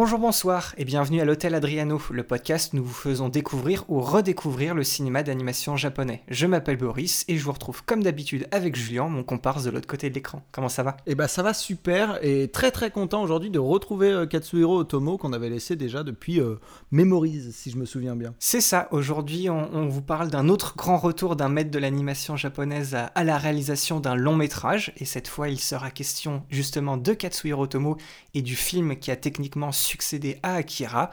[0.00, 4.00] Bonjour, bonsoir et bienvenue à l'Hôtel Adriano, le podcast où nous vous faisons découvrir ou
[4.00, 6.22] redécouvrir le cinéma d'animation japonais.
[6.28, 9.88] Je m'appelle Boris et je vous retrouve comme d'habitude avec Julien, mon comparse de l'autre
[9.88, 10.44] côté de l'écran.
[10.52, 10.98] Comment ça va?
[11.08, 15.18] Eh bah ça va super et très très content aujourd'hui de retrouver euh, Katsuhiro Otomo
[15.18, 16.60] qu'on avait laissé déjà depuis euh,
[16.92, 18.34] Memories si je me souviens bien.
[18.38, 22.36] C'est ça, aujourd'hui on, on vous parle d'un autre grand retour d'un maître de l'animation
[22.36, 26.98] japonaise à, à la réalisation d'un long métrage et cette fois il sera question justement
[26.98, 27.96] de Katsuhiro Otomo
[28.34, 31.10] et du film qui a techniquement succédé à Akira,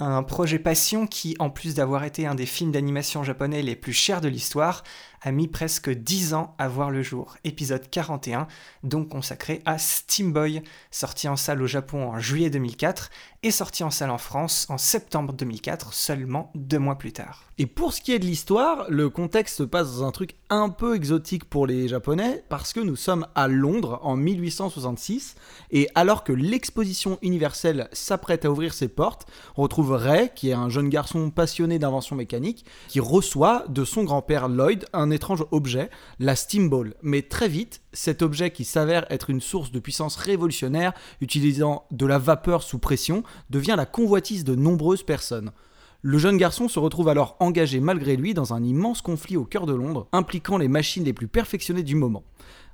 [0.00, 3.92] un projet passion qui, en plus d'avoir été un des films d'animation japonais les plus
[3.92, 4.84] chers de l'histoire,
[5.22, 7.36] a mis presque 10 ans à voir le jour.
[7.44, 8.46] Épisode 41,
[8.82, 13.10] donc consacré à Steam Boy, sorti en salle au Japon en juillet 2004
[13.42, 17.44] et sorti en salle en France en septembre 2004, seulement deux mois plus tard.
[17.58, 20.68] Et pour ce qui est de l'histoire, le contexte se passe dans un truc un
[20.68, 25.34] peu exotique pour les Japonais parce que nous sommes à Londres en 1866
[25.70, 30.54] et alors que l'exposition universelle s'apprête à ouvrir ses portes, on retrouve Ray, qui est
[30.54, 35.90] un jeune garçon passionné d'invention mécanique, qui reçoit de son grand-père Lloyd un étrange objet,
[36.18, 36.94] la Steam Ball.
[37.02, 42.06] Mais très vite, cet objet qui s'avère être une source de puissance révolutionnaire utilisant de
[42.06, 45.52] la vapeur sous pression devient la convoitise de nombreuses personnes.
[46.02, 49.66] Le jeune garçon se retrouve alors engagé malgré lui dans un immense conflit au cœur
[49.66, 52.22] de Londres, impliquant les machines les plus perfectionnées du moment.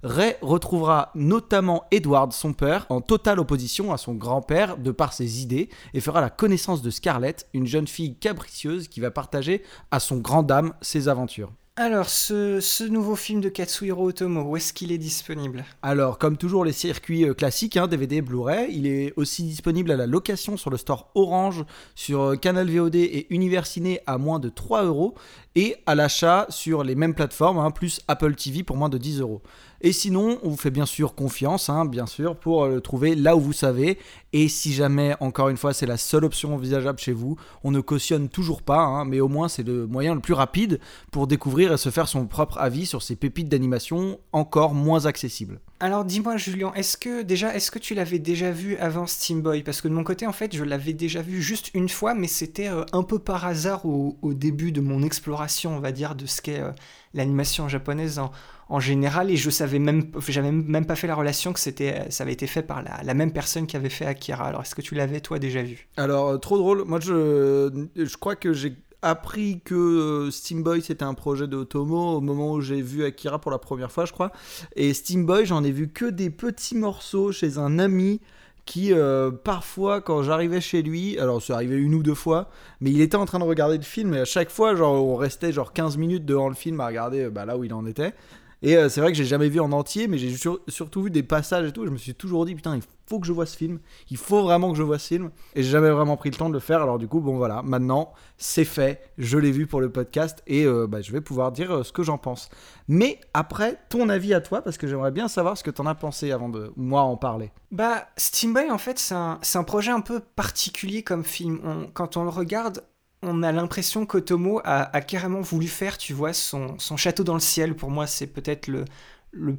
[0.02, 5.40] Ray retrouvera notamment Edward, son père, en totale opposition à son grand-père de par ses
[5.40, 10.00] idées, et fera la connaissance de Scarlett, une jeune fille capricieuse qui va partager à
[10.00, 11.50] son grand dame ses aventures.
[11.76, 15.64] Alors, ce, nouveau film de Katsuhiro Otomo, où est-ce qu'il est disponible?
[15.82, 19.96] Alors, comme toujours, les circuits euh, classiques, hein, DVD, Blu-ray, il est aussi disponible à
[19.96, 21.64] la location sur le store Orange,
[21.96, 25.16] sur euh, Canal VOD et Univers Ciné à moins de 3 euros,
[25.56, 29.18] et à l'achat sur les mêmes plateformes, hein, plus Apple TV pour moins de 10
[29.18, 29.42] euros.
[29.80, 33.34] Et sinon, on vous fait bien sûr confiance, hein, bien sûr, pour le trouver là
[33.34, 33.98] où vous savez.
[34.36, 37.80] Et si jamais, encore une fois, c'est la seule option envisageable chez vous, on ne
[37.80, 40.80] cautionne toujours pas, hein, mais au moins c'est le moyen le plus rapide
[41.12, 45.60] pour découvrir et se faire son propre avis sur ces pépites d'animation encore moins accessibles.
[45.84, 49.62] Alors dis-moi Julien, est-ce que déjà est-ce que tu l'avais déjà vu avant Steam Boy?
[49.62, 52.26] Parce que de mon côté en fait je l'avais déjà vu juste une fois mais
[52.26, 56.26] c'était euh, un peu par hasard au, début de mon exploration on va dire de
[56.26, 56.70] ce qu'est euh,
[57.12, 61.60] l'animation japonaise en, général et je savais même j'avais même pas fait la relation que
[61.60, 64.23] c'était ça avait été fait par la, la, même personne qui avait fait Akira.
[64.32, 65.88] Alors est-ce que tu l'avais toi déjà vu?
[65.96, 70.80] Alors euh, trop drôle, moi je, je crois que j'ai appris que euh, Steam Boy
[70.80, 74.06] c'était un projet de Otomo au moment où j'ai vu Akira pour la première fois,
[74.06, 74.32] je crois.
[74.76, 78.20] Et Steam Boy, j'en ai vu que des petits morceaux chez un ami
[78.64, 82.48] qui euh, parfois quand j'arrivais chez lui, alors c'est arrivé une ou deux fois,
[82.80, 85.16] mais il était en train de regarder le film et à chaque fois genre on
[85.16, 88.14] restait genre 15 minutes devant le film à regarder bah, là où il en était.
[88.64, 91.10] Et euh, c'est vrai que j'ai jamais vu en entier, mais j'ai sur, surtout vu
[91.10, 91.82] des passages et tout.
[91.82, 93.78] Et je me suis toujours dit, putain, il faut que je vois ce film.
[94.08, 95.30] Il faut vraiment que je vois ce film.
[95.54, 96.80] Et j'ai jamais vraiment pris le temps de le faire.
[96.80, 99.02] Alors du coup, bon voilà, maintenant, c'est fait.
[99.18, 101.92] Je l'ai vu pour le podcast et euh, bah, je vais pouvoir dire euh, ce
[101.92, 102.48] que j'en pense.
[102.88, 105.94] Mais après, ton avis à toi, parce que j'aimerais bien savoir ce que t'en as
[105.94, 107.52] pensé avant de moi en parler.
[107.70, 111.60] Bah, Steam Boy, en fait, c'est un, projet un peu particulier comme film.
[111.92, 112.82] Quand on le regarde,
[113.24, 117.40] on a l'impression qu'Otomo a, a, carrément voulu faire, tu vois, son, château dans le
[117.40, 117.74] ciel.
[117.74, 118.84] Pour moi, c'est peut-être le,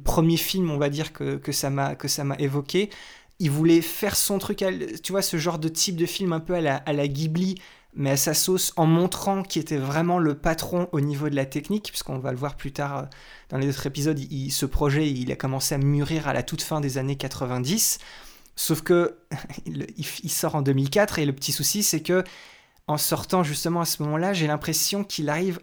[0.04, 1.96] premier film, on va dire, que, que ça m'a
[2.38, 2.90] évoqué.
[3.38, 4.64] Il voulait faire son truc,
[5.02, 7.56] tu vois, ce genre de type de film un peu à la, Ghibli,
[7.94, 11.46] mais à sa sauce, en montrant qu'il était vraiment le patron au niveau de la
[11.46, 13.08] technique, puisqu'on va le voir plus tard
[13.50, 14.18] dans les autres épisodes,
[14.50, 17.98] ce projet, il a commencé à mûrir à la toute fin des années 90.
[18.58, 19.18] Sauf que
[19.66, 22.24] il, il sort en 2004 et le petit souci, c'est que
[22.86, 25.60] en sortant justement à ce moment-là, j'ai l'impression qu'il arrive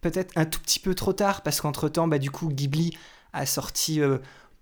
[0.00, 2.96] peut-être un tout petit peu trop tard, parce qu'entre-temps, bah, du coup, Ghibli
[3.32, 4.18] a sorti euh,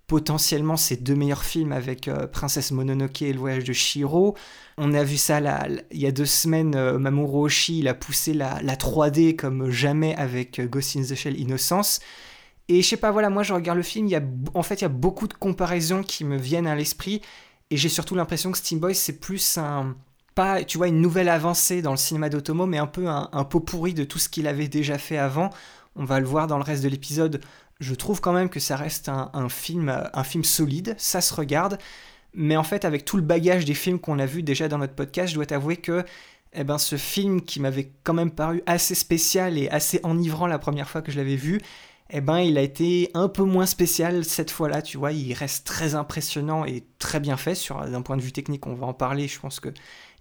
[0.07, 4.37] potentiellement ses deux meilleurs films avec euh, Princesse Mononoke et Le Voyage de Shiro.
[4.79, 5.41] On a vu ça
[5.91, 9.71] il y a deux semaines, euh, Mamoru Oshii, il a poussé la, la 3D comme
[9.71, 12.01] jamais avec Ghost in the Shell Innocence.
[12.69, 14.23] Et je sais pas, voilà, moi je regarde le film, il y a,
[14.55, 17.21] en fait, il y a beaucoup de comparaisons qui me viennent à l'esprit,
[17.71, 19.97] et j'ai surtout l'impression que Steam Boy, c'est plus un
[20.37, 23.59] pas, tu vois, une nouvelle avancée dans le cinéma d'Otomo, mais un peu un, pot
[23.59, 25.51] pourri de tout ce qu'il avait déjà fait avant.
[25.97, 27.41] On va le voir dans le reste de l'épisode.
[27.81, 31.79] je trouve quand même que ça reste un, film, un film solide, ça se regarde,
[32.35, 34.95] mais en fait avec tout le bagage des films qu'on a vus déjà dans notre
[34.95, 36.05] podcast, je dois t'avouer que
[36.53, 40.59] eh ben, ce film qui m'avait quand même paru assez spécial et assez enivrant la
[40.59, 41.61] première fois que je l'avais vu,
[42.11, 45.67] eh ben, il a été un peu moins spécial cette fois-là, tu vois, il reste
[45.67, 48.95] très impressionnant et très bien fait, sur d'un point de vue technique, on va en
[48.95, 49.71] parler, je pense que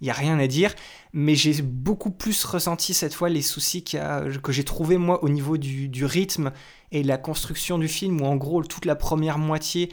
[0.01, 0.73] il n'y a rien à dire,
[1.13, 5.57] mais j'ai beaucoup plus ressenti cette fois les soucis que j'ai trouvé moi au niveau
[5.57, 6.51] du, du, rythme
[6.91, 9.91] et la construction du film, où en gros toute la première moitié,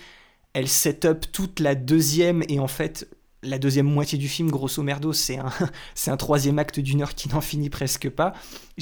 [0.54, 3.08] elle set up toute la deuxième, et en fait
[3.42, 5.52] la deuxième moitié du film, grosso merdo, c'est un,
[6.06, 8.34] un troisième acte d'une heure qui n'en finit presque pas.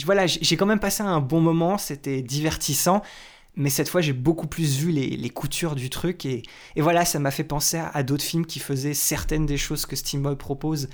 [0.05, 3.03] Voilà, j'ai quand même passé un bon moment, c'était divertissant,
[3.57, 6.43] mais cette fois j'ai beaucoup plus vu les, coutures du truc, et,
[6.77, 10.37] voilà, ça m'a fait penser à, d'autres films qui faisaient certaines des choses que Steamboy
[10.37, 10.89] propose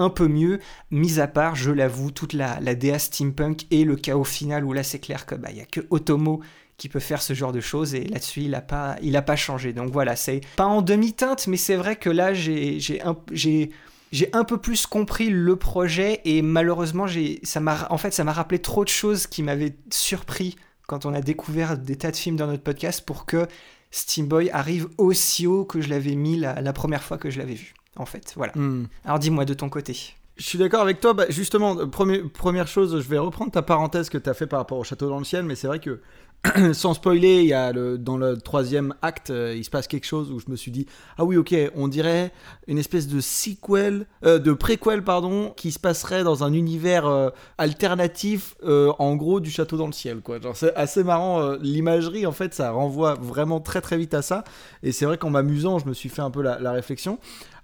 [0.00, 0.60] un peu mieux,
[0.92, 4.72] mis à part, je l'avoue, toute la, la DA steampunk et le chaos final où
[4.72, 6.40] là c'est clair que bah, a que Otomo
[6.78, 9.36] qui peut faire ce genre de choses et là-dessus il n'a pas, il a pas
[9.36, 9.72] changé.
[9.72, 13.70] Donc voilà, c'est pas en demi-teinte, mais c'est vrai que là j'ai, j'ai, un, j'ai,
[14.12, 18.24] j'ai un peu plus compris le projet et malheureusement j'ai, ça m'a, en fait ça
[18.24, 22.16] m'a rappelé trop de choses qui m'avaient surpris quand on a découvert des tas de
[22.16, 23.46] films dans notre podcast pour que
[23.90, 27.74] Steamboy arrive aussi haut que je l'avais mis la, première fois que je l'avais vu.
[27.96, 28.52] En fait, voilà.
[28.54, 28.86] Hmm.
[29.04, 30.14] Alors dis-moi de ton côté.
[30.36, 31.14] Je suis d'accord avec toi.
[31.14, 34.78] Bah, justement, première chose, je vais reprendre ta parenthèse que tu as fait par rapport
[34.78, 36.00] au château dans le ciel, mais c'est vrai que
[36.72, 37.50] sans spoiler,
[37.98, 40.86] dans le troisième acte, euh, il se passe quelque chose où je me suis dit
[41.16, 42.32] ah oui ok, on dirait
[42.68, 47.30] une espèce de sequel, euh, de préquel pardon, qui se passerait dans un univers euh,
[47.58, 50.38] alternatif, en gros du château dans le ciel quoi.
[50.54, 54.44] c'est assez marrant l'imagerie en fait, ça renvoie vraiment très très vite à ça.
[54.82, 57.18] Et c'est vrai qu'en m'amusant, je me suis fait un peu la réflexion.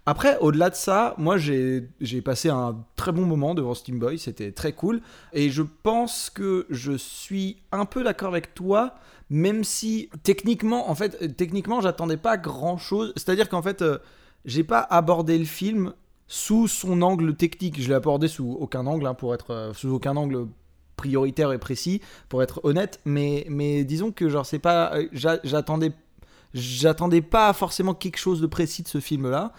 [0.06, 1.89] Après, au-delà de ça, moi j'ai
[2.23, 5.01] passé un très bon moment devant Steam Boy, c'était très cool.
[5.33, 8.95] Et je pense que je suis un peu d'accord avec toi,
[9.31, 13.12] même si techniquement, en fait, techniquement, j'attendais pas grand chose.
[13.17, 13.99] C'est-à-dire qu'en fait, euh,
[14.45, 15.95] j'ai pas abordé le film
[16.27, 17.81] sous son angle technique.
[17.81, 20.49] Je l'ai abordé sous aucun angle, hein, pour être euh, sous aucun angle
[20.97, 23.01] prioritaire et précis, pour être honnête.
[23.06, 25.93] Mais, mais disons que genre c'est pas, euh, j'attendais
[26.53, 29.53] j'attendais pas forcément quelque chose de précis de ce film-là.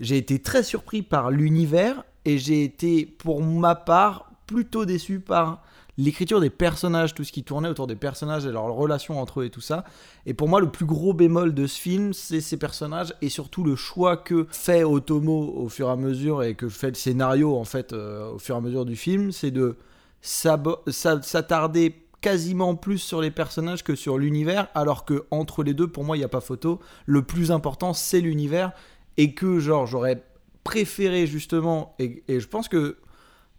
[0.00, 5.62] J'ai été très surpris par l'univers et j'ai été, pour ma part, plutôt déçu par
[5.98, 9.44] l'écriture des personnages, tout ce qui tournait autour des personnages et leurs relations entre eux
[9.44, 9.84] et tout ça.
[10.24, 13.62] Et pour moi, le plus gros bémol de ce film, c'est ces personnages et surtout
[13.62, 17.56] le choix que fait Otomo au fur et à mesure et que fait le scénario
[17.56, 19.76] en fait euh, au fur et à mesure du film, c'est de
[20.22, 26.04] s'attarder quasiment plus sur les personnages que sur l'univers, alors que entre les deux, pour
[26.04, 26.80] moi, il n'y a pas photo.
[27.06, 28.72] Le plus important, c'est l'univers
[29.20, 30.22] et que genre j'aurais
[30.64, 32.96] préféré justement et, je pense que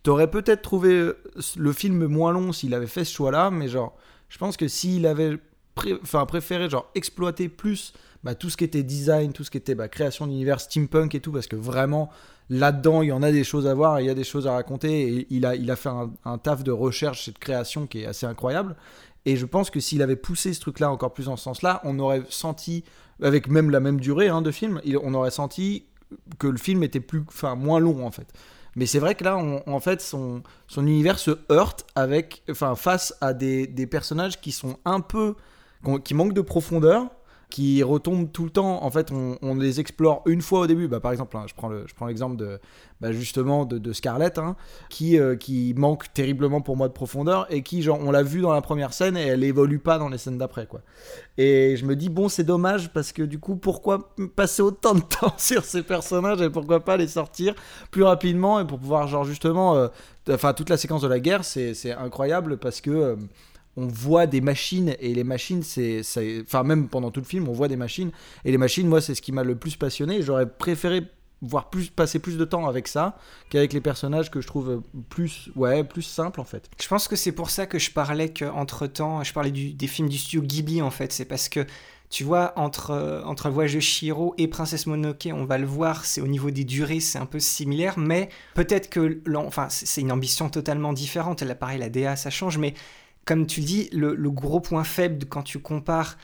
[0.01, 1.11] t'aurais peut-être trouvé
[1.55, 3.95] le film moins long s'il avait fait ce choix-là, mais genre
[4.27, 5.37] je pense que s'il avait
[5.75, 7.93] préféré genre exploiter plus
[8.23, 11.19] bah, tout ce qui était design, tout ce qui était bah, création d'univers steampunk et
[11.19, 12.09] tout, parce que vraiment
[12.49, 14.53] là-dedans il y en a des choses à voir, il y a des choses à
[14.53, 17.85] raconter, et il a, il a fait un, un taf de recherche et de création
[17.85, 18.75] qui est assez incroyable.
[19.25, 21.99] Et je pense que s'il avait poussé ce truc-là encore plus dans ce sens-là, on
[21.99, 22.83] aurait senti
[23.21, 25.85] avec même la même durée hein, de film, on aurait senti
[26.39, 28.27] que le film était plus, enfin, moins long en fait.
[28.75, 30.43] Mais c'est vrai que là, en fait, son,
[30.77, 35.35] univers se heurte avec, enfin, face à des, des personnages qui sont un peu,
[36.05, 37.09] qui manquent de profondeur,
[37.51, 38.83] qui retombent tout le temps.
[38.83, 40.87] En fait, on, les explore une fois au début.
[40.87, 42.59] Bah, par exemple, hein, je prends le, je prends l'exemple de,
[42.99, 44.55] bah, justement de, Scarlett, hein,
[44.89, 48.41] qui, euh, qui manque terriblement pour moi de profondeur et qui, genre, on l'a vu
[48.41, 50.81] dans la première scène et elle évolue pas dans les scènes d'après, quoi.
[51.37, 55.01] Et je me dis bon, c'est dommage parce que du coup, pourquoi passer autant de
[55.19, 57.53] temps sur ces personnages et pourquoi pas les sortir
[57.91, 59.87] plus rapidement et pour pouvoir, genre, justement, euh,
[60.29, 63.15] enfin, toute la séquence de la guerre, c'est incroyable parce que euh,
[63.77, 66.01] on voit des machines et les machines c'est
[66.43, 68.11] enfin même pendant tout le film on voit des machines.
[68.45, 70.21] Et les machines moi c'est ce qui m'a le plus passionné.
[70.21, 71.03] J'aurais préféré
[71.41, 73.17] voir plus passer plus de temps avec ça
[73.49, 76.69] qu'avec les personnages que je trouve plus ouais plus simple en fait.
[76.79, 79.87] Je pense que c'est pour ça que je parlais que entre temps je parlais des
[79.87, 81.11] films du studio Ghibli en fait.
[81.11, 81.65] C'est parce que
[82.11, 86.19] tu vois, entre, entre Voyage de Shiro et Princesse Mononoke, on va le voir, c'est
[86.19, 90.49] au niveau des durées, c'est un peu similaire, mais peut-être que, enfin, c'est une ambition
[90.49, 91.41] totalement différente.
[91.41, 92.73] Là, pareil, la DA, ça change, mais
[93.25, 96.17] comme tu le dis, le, gros point faible quand tu compares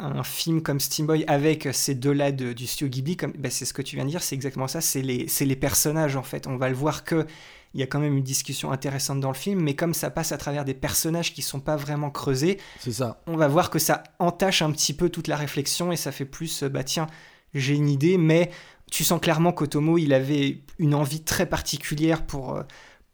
[0.00, 3.96] un film comme Steamboy avec ces deux-là du studio Ghibli, bah, c'est ce que tu
[3.96, 6.46] viens de dire, c'est exactement ça, c'est les, les, personnages en fait.
[6.46, 7.26] On va le voir que
[7.74, 10.30] il y a quand même une discussion intéressante dans le film, mais comme ça passe
[10.30, 13.20] à travers des personnages qui sont pas vraiment creusés, c'est ça.
[13.26, 16.24] On va voir que ça entache un petit peu toute la réflexion et ça fait
[16.24, 17.08] plus, bah tiens,
[17.52, 18.50] j'ai une idée, mais
[18.90, 22.62] tu sens clairement qu'Otomo, il avait une envie très particulière pour, euh,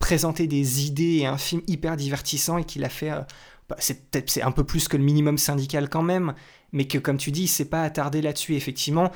[0.00, 3.20] présenter des idées et un film hyper divertissant et qu'il a fait euh,
[3.68, 6.34] bah, c'est peut-être c'est un peu plus que le minimum syndical quand même,
[6.72, 8.56] mais que comme tu dis, c'est pas attardé là-dessus.
[8.56, 9.12] Effectivement,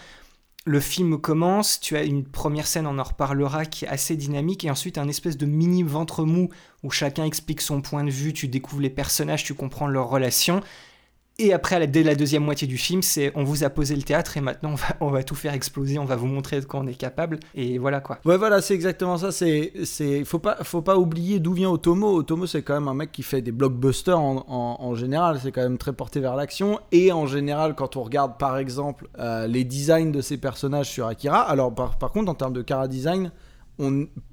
[0.65, 4.65] le film commence, tu as une première scène, on en reparlera, qui est assez dynamique,
[4.65, 6.51] et ensuite un espèce de mini ventre mou
[6.85, 10.61] où chacun explique son point de vue, tu découvres les personnages, tu comprends leurs relations,
[11.37, 14.37] et après, dès la deuxième moitié du film, c'est on vous a posé le théâtre
[14.37, 16.79] et maintenant on va, on va tout faire exploser, on va vous montrer de quoi
[16.79, 17.41] on est capable.
[17.57, 18.21] Et voilà quoi.
[18.25, 19.33] Ouais, voilà, c'est exactement ça.
[19.33, 22.15] C'est, c'est, faut pas, oublier d'où vient Otomo.
[22.15, 25.41] Otomo, c'est quand même un mec qui fait des blockbusters en, général.
[25.43, 26.79] C'est quand même très porté vers l'action.
[26.93, 31.09] Et en général, quand on regarde par exemple euh, les designs de ses personnages sur
[31.09, 33.33] Akira, alors par, par contre, en termes de cara design,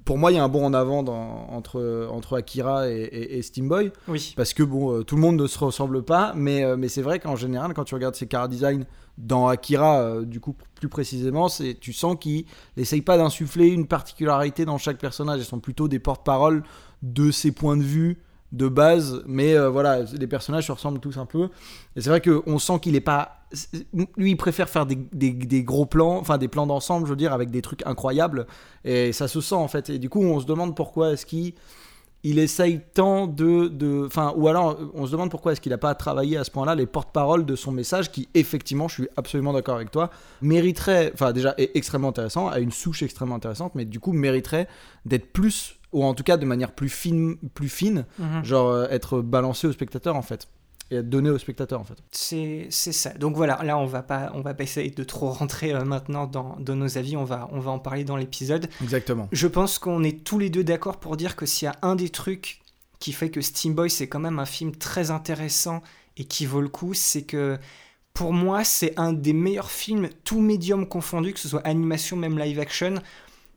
[0.04, 1.04] pour moi, il y a un bond en avant
[1.50, 3.92] entre, entre Akira et, Steamboy.
[4.06, 4.34] Oui.
[4.36, 7.02] Parce que bon, euh, tout le monde ne se ressemble pas, mais, euh, mais c'est
[7.02, 8.86] vrai qu'en général, quand tu regardes ses car design
[9.18, 12.44] dans Akira, euh, du coup, plus précisément, c'est, tu sens qu'il
[12.76, 15.40] n'essaye pas d'insuffler une particularité dans chaque personnage.
[15.40, 16.62] Ils sont plutôt des porte-parole
[17.02, 18.18] de ses points de vue
[18.52, 21.48] de base, mais voilà, les personnages se ressemblent tous un peu.
[21.96, 23.42] Et c'est vrai qu'on sent qu'il est pas
[24.16, 27.50] lui, il préfère faire des, gros plans, enfin des plans d'ensemble, je veux dire, avec
[27.50, 28.46] des trucs incroyables.
[28.84, 29.90] Et ça se sent en fait.
[29.90, 31.54] Et du coup, on se demande pourquoi est-ce qu'il
[32.24, 35.94] il essaye tant de, enfin, ou alors on se demande pourquoi est-ce qu'il n'a pas
[35.94, 39.74] travaillé à ce point-là les porte-paroles de son message, qui effectivement, je suis absolument d'accord
[39.74, 43.98] avec toi, mériterait, enfin déjà est extrêmement intéressant, a une souche extrêmement intéressante, mais du
[43.98, 44.68] coup mériterait
[45.04, 48.44] d'être plus, ou en tout cas de manière plus fine, plus fine, mhm.
[48.44, 50.48] genre euh, être balancé au spectateur en fait
[50.92, 51.96] et donné au spectateur en fait.
[52.10, 53.10] C'est ça.
[53.10, 56.26] Donc voilà, là on va pas on va pas essayer de trop rentrer euh, maintenant
[56.26, 58.68] dans, dans, nos avis, on va on va en parler dans l'épisode.
[58.82, 59.28] Exactement.
[59.32, 61.96] Je pense qu'on est tous les deux d'accord pour dire que s'il y a un
[61.96, 62.60] des trucs
[62.98, 65.82] qui fait que Steam Boy c'est quand même un film très intéressant
[66.16, 67.58] et qui vaut le coup, c'est que
[68.14, 72.38] pour moi, c'est un des meilleurs films, tout médium confondu, que ce soit animation, même
[72.38, 72.96] live action,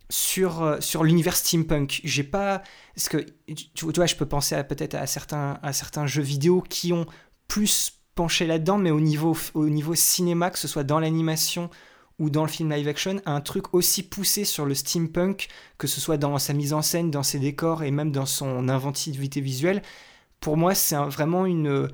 [0.10, 2.02] sur, euh, sur l'univers steampunk.
[2.04, 2.62] J'ai pas.
[2.96, 3.26] Parce que,
[3.74, 7.06] tu, vois, je peux penser peut-être à certains, à certains jeux vidéo qui ont
[7.48, 11.70] plus penché là-dedans, mais au niveau, au niveau cinéma, que ce soit dans l'animation
[12.18, 16.00] ou dans le film live action, un truc aussi poussé sur le steampunk, que ce
[16.00, 19.82] soit dans sa mise en scène, dans ses décors et même dans son inventivité visuelle,
[20.40, 21.90] pour moi, c'est vraiment une,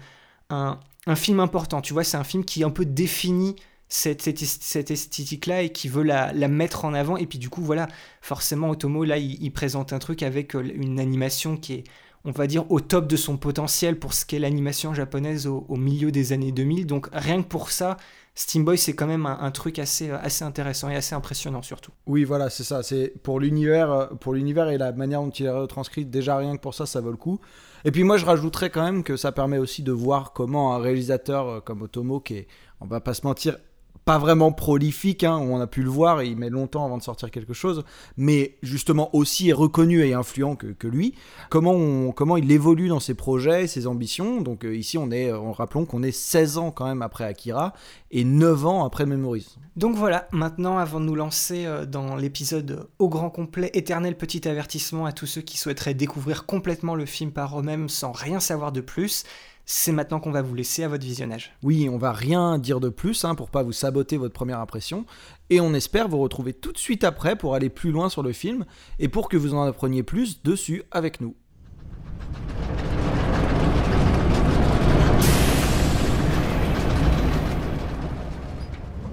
[0.52, 1.82] un, un, film important.
[1.82, 3.56] Tu vois, c'est un film qui un peu définit
[3.92, 7.18] cette, cette, esthétique-là et qui veut la, mettre en avant.
[7.18, 7.88] Et puis du coup, voilà,
[8.22, 11.84] forcément, Otomo, là, il, présente un truc avec euh, une animation qui est
[12.24, 16.12] on va dire, au top de son potentiel pour ce qu'est l'animation japonaise au, milieu
[16.12, 16.86] des années 2000.
[16.86, 17.98] Donc rien que pour ça,
[18.36, 21.92] Steam Boy, c'est quand même un, truc assez, assez intéressant et assez impressionnant surtout.
[22.06, 22.84] Oui, voilà, c'est ça.
[22.84, 26.06] C'est pour l'univers, pour l'univers et la manière dont il est retranscrit.
[26.06, 27.40] Déjà rien que pour ça, ça vaut le coup.
[27.86, 30.78] Et puis moi, je rajouterais quand même que ça permet aussi de voir comment un
[30.78, 32.48] réalisateur euh, comme Otomo, qui est,
[32.82, 33.58] on va pas se mentir,
[34.06, 37.30] pas vraiment prolifique, hein, on a pu le voir, il met longtemps avant de sortir
[37.30, 37.84] quelque chose,
[38.18, 41.14] mais justement aussi reconnu et influent que, lui.
[41.50, 44.42] Comment, comment il évolue dans ses projets, ses ambitions?
[44.42, 47.74] Donc euh, ici, on est, on rappelons qu'on est 16 ans quand même après Akira
[48.10, 49.56] et 9 ans après Memories.
[49.76, 54.48] Donc voilà, maintenant, avant de nous lancer euh, dans l'épisode au grand complet, éternel petit
[54.48, 58.72] avertissement à tous ceux qui souhaiteraient découvrir complètement le film par eux-mêmes sans rien savoir
[58.72, 59.24] de plus
[59.66, 61.56] c'est maintenant qu'on va vous laisser à votre visionnage.
[61.64, 65.06] Oui, on va rien dire de plus hein, pour pas vous saboter votre première impression.
[65.50, 68.34] Et on espère vous retrouver tout de suite après pour aller plus loin sur le
[68.34, 68.66] film
[69.00, 71.36] et pour que vous en appreniez plus dessus avec nous.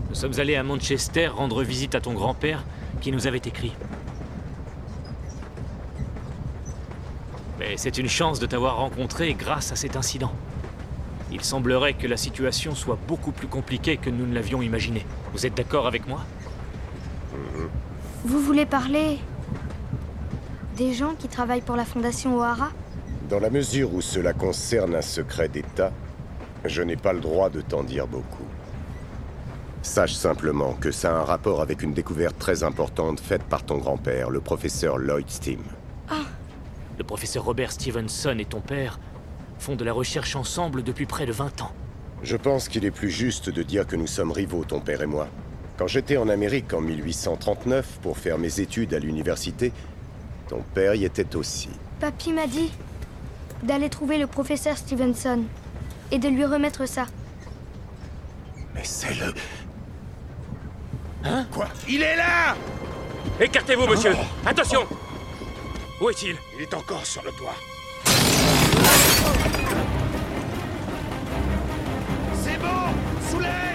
[0.08, 2.64] Nous sommes allés à Manchester rendre visite à ton grand-père
[3.00, 3.72] qui nous avait écrit.
[7.58, 10.32] Mais c'est une chance de t'avoir rencontré grâce à cet incident.
[11.30, 15.04] Il semblerait que la situation soit beaucoup plus compliquée que nous ne l'avions imaginé.
[15.32, 16.24] Vous êtes d'accord avec moi?
[18.24, 19.18] Vous voulez parler
[20.76, 22.70] des gens qui travaillent pour la Fondation O'Hara?
[23.28, 25.92] Dans la mesure où cela concerne un secret d'État,
[26.64, 28.46] je n'ai pas le droit de t'en dire beaucoup.
[29.82, 33.78] Sache simplement que ça a un rapport avec une découverte très importante faite par ton
[33.78, 35.60] grand-père, le professeur Lloyd Steam.
[36.98, 38.98] Le professeur Robert Stevenson et ton père
[39.60, 41.70] font de la recherche ensemble depuis près de 20 ans.
[42.24, 45.06] Je pense qu'il est plus juste de dire que nous sommes rivaux, ton père et
[45.06, 45.28] moi.
[45.76, 49.72] Quand j'étais en Amérique en 1839 pour faire mes études à l'université,
[50.48, 51.68] ton père y était aussi.
[52.00, 52.72] Papy m'a dit
[53.62, 55.44] d'aller trouver le professeur Stevenson
[56.10, 57.06] et de lui remettre ça.
[58.74, 59.34] Mais c'est le...
[61.24, 61.46] Hein?
[61.52, 61.68] Quoi?
[61.88, 62.56] Il est là
[63.40, 64.14] Écartez-vous, monsieur
[64.44, 64.80] Attention
[66.00, 66.36] où est-il?
[66.54, 67.54] Il est encore sur le toit.
[72.34, 73.68] C'est bon Soulève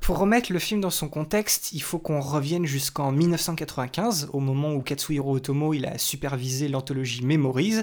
[0.00, 4.72] Pour remettre le film dans son contexte, il faut qu'on revienne jusqu'en 1995, au moment
[4.72, 7.82] où Katsuhiro Otomo il a supervisé l'anthologie Memories,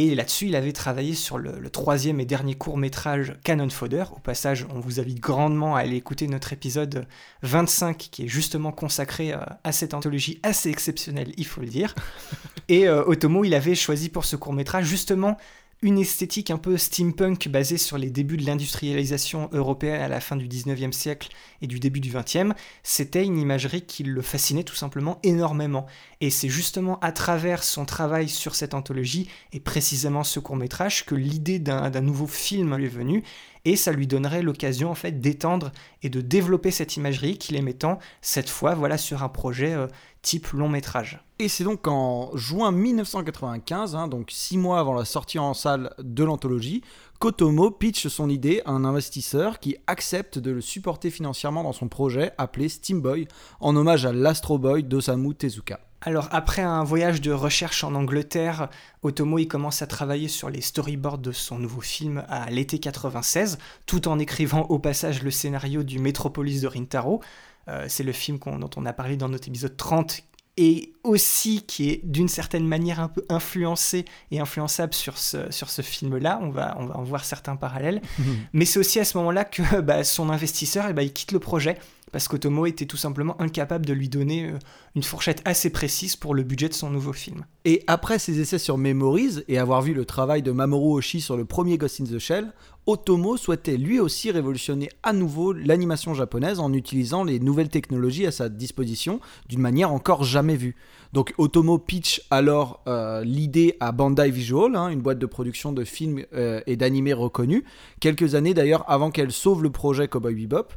[0.00, 4.04] et là-dessus, il avait travaillé sur le, troisième et dernier court métrage Cannon Fodder.
[4.14, 7.08] Au passage, on vous invite grandement à aller écouter notre épisode
[7.42, 11.96] 25 qui est justement consacré euh, à cette anthologie assez exceptionnelle, il faut le dire.
[12.68, 15.36] Et euh, Otomo, il avait choisi pour ce court métrage justement
[15.80, 20.34] une esthétique un peu steampunk basée sur les débuts de l'industrialisation européenne à la fin
[20.34, 21.28] du 19e siècle
[21.62, 25.86] et du début du 20e, c'était une imagerie qui le fascinait tout simplement énormément.
[26.20, 31.06] Et c'est justement à travers son travail sur cette anthologie et précisément ce court métrage
[31.06, 33.22] que l'idée d'un nouveau film lui est venue
[33.64, 35.72] et ça lui donnerait l'occasion en fait d'étendre
[36.02, 39.86] et de développer cette imagerie qu'il aimait tant cette fois voilà sur un projet euh,
[40.22, 41.20] type long métrage.
[41.38, 45.94] Et c'est donc en juin 1995, hein, donc six mois avant la sortie en salle
[45.98, 46.82] de l'anthologie,
[47.20, 51.88] qu'Otomo pitch son idée à un investisseur qui accepte de le supporter financièrement dans son
[51.88, 53.28] projet appelé Steamboy,
[53.60, 55.80] en hommage à l'Astro Boy d'Osamu Tezuka.
[56.00, 58.68] Alors après un voyage de recherche en Angleterre,
[59.02, 63.58] Otomo il commence à travailler sur les storyboards de son nouveau film à l'été 96,
[63.84, 67.20] tout en écrivant au passage le scénario du Metropolis de Rintaro.
[67.66, 70.22] Euh, c'est le film dont on a parlé dans notre épisode 30
[70.56, 75.70] et aussi qui est d'une certaine manière un peu influencé et influençable sur ce, sur
[75.70, 76.40] ce film-là.
[76.42, 78.02] On va, on va en voir certains parallèles.
[78.52, 81.38] Mais c'est aussi à ce moment-là que bah, son investisseur, eh bah, il quitte le
[81.38, 81.78] projet
[82.12, 84.58] parce qu'Otomo était tout simplement incapable de lui donner euh,
[84.94, 87.44] une fourchette assez précise pour le budget de son nouveau film.
[87.64, 91.36] Et après ses essais sur Memories et avoir vu le travail de Mamoru Oshii sur
[91.36, 92.52] le premier Ghost in the Shell,
[92.88, 98.32] Otomo souhaitait lui aussi révolutionner à nouveau l'animation japonaise en utilisant les nouvelles technologies à
[98.32, 100.74] sa disposition d'une manière encore jamais vue.
[101.12, 105.84] Donc Otomo pitch alors euh, l'idée à Bandai Visual, hein, une boîte de production de
[105.84, 107.64] films euh, et d'animés reconnue,
[108.00, 110.72] quelques années d'ailleurs avant qu'elle sauve le projet Cowboy Bebop.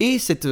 [0.00, 0.48] Et cette,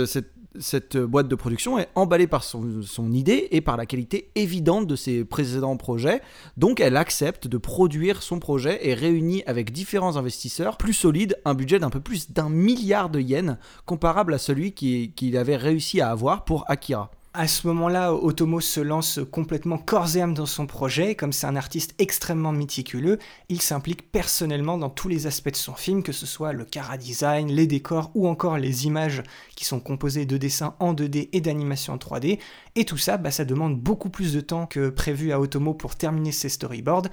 [0.59, 4.87] cette, boîte de production est emballée par son, son, idée et par la qualité évidente
[4.87, 6.20] de ses précédents projets.
[6.57, 11.55] Donc elle accepte de produire son projet et réunit avec différents investisseurs plus solides un
[11.55, 16.11] budget d'un peu plus d'un milliard de yens, comparable à celui qu'il avait réussi à
[16.11, 17.11] avoir pour Akira.
[17.33, 21.14] À ce moment-là, Otomo se lance complètement corps et âme dans son projet.
[21.14, 25.75] Comme c'est un artiste extrêmement méticuleux, il s'implique personnellement dans tous les aspects de son
[25.75, 29.23] film, que ce soit le cara design, les décors ou encore les images
[29.55, 32.40] qui sont composées de dessins en 2D et d'animation en 3D.
[32.75, 35.95] Et tout ça, bah, ça demande beaucoup plus de temps que prévu à Otomo pour
[35.95, 37.11] terminer ses storyboards.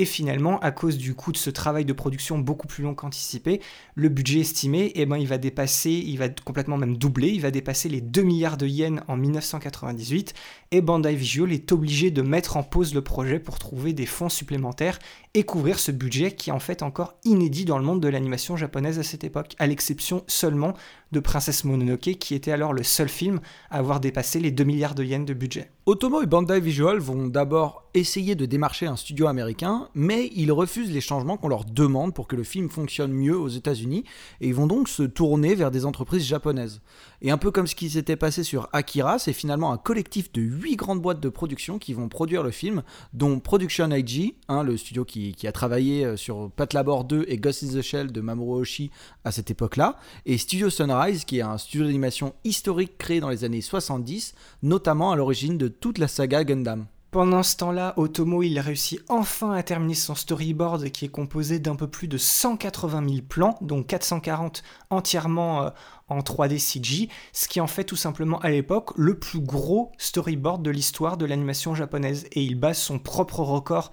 [0.00, 3.60] Et finalement, à cause du coût de ce travail de production beaucoup plus long qu'anticipé,
[3.94, 7.50] le budget estimé, eh ben, il va dépasser, il va complètement même doubler, il va
[7.50, 10.32] dépasser les 2 milliards de yens en 1998,
[10.72, 14.28] et Bandai Visual est obligé de mettre en pause le projet pour trouver des fonds
[14.28, 15.00] supplémentaires
[15.34, 18.56] et couvrir ce budget qui est en fait encore inédit dans le monde de l'animation
[18.56, 20.74] japonaise à cette époque, à l'exception seulement
[21.10, 24.94] de Princesse Mononoke, qui était alors le seul film à avoir dépassé les 2 milliards
[24.94, 25.72] de yens de budget.
[25.86, 30.92] Otomo et Bandai Visual vont d'abord essayer de démarcher un studio américain, mais ils refusent
[30.92, 34.04] les changements qu'on leur demande pour que le film fonctionne mieux aux États-Unis,
[34.40, 36.80] et ils vont donc se tourner vers des entreprises japonaises.
[37.22, 40.40] Et un peu comme ce qui s'était passé sur Akira, c'est finalement un collectif de
[40.40, 44.76] 8 grandes boîtes de production qui vont produire le film, dont Production IG, hein, le
[44.76, 48.20] studio qui, a travaillé euh, sur Pat Labor 2 et Ghost in the Shell de
[48.20, 48.90] Mamoru Oshii
[49.24, 53.44] à cette époque-là, et Studio Sunrise, qui est un studio d'animation historique créé dans les
[53.44, 56.86] années 70, notamment à l'origine de toute la saga Gundam.
[57.10, 61.74] Pendant ce temps-là, Otomo il réussit enfin à terminer son storyboard qui est composé d'un
[61.74, 65.70] peu plus de 180 000 plans, dont 440 entièrement euh,
[66.08, 70.62] en 3D CG, ce qui en fait tout simplement à l'époque le plus gros storyboard
[70.62, 72.26] de l'histoire de l'animation japonaise.
[72.30, 73.90] Et il base son propre record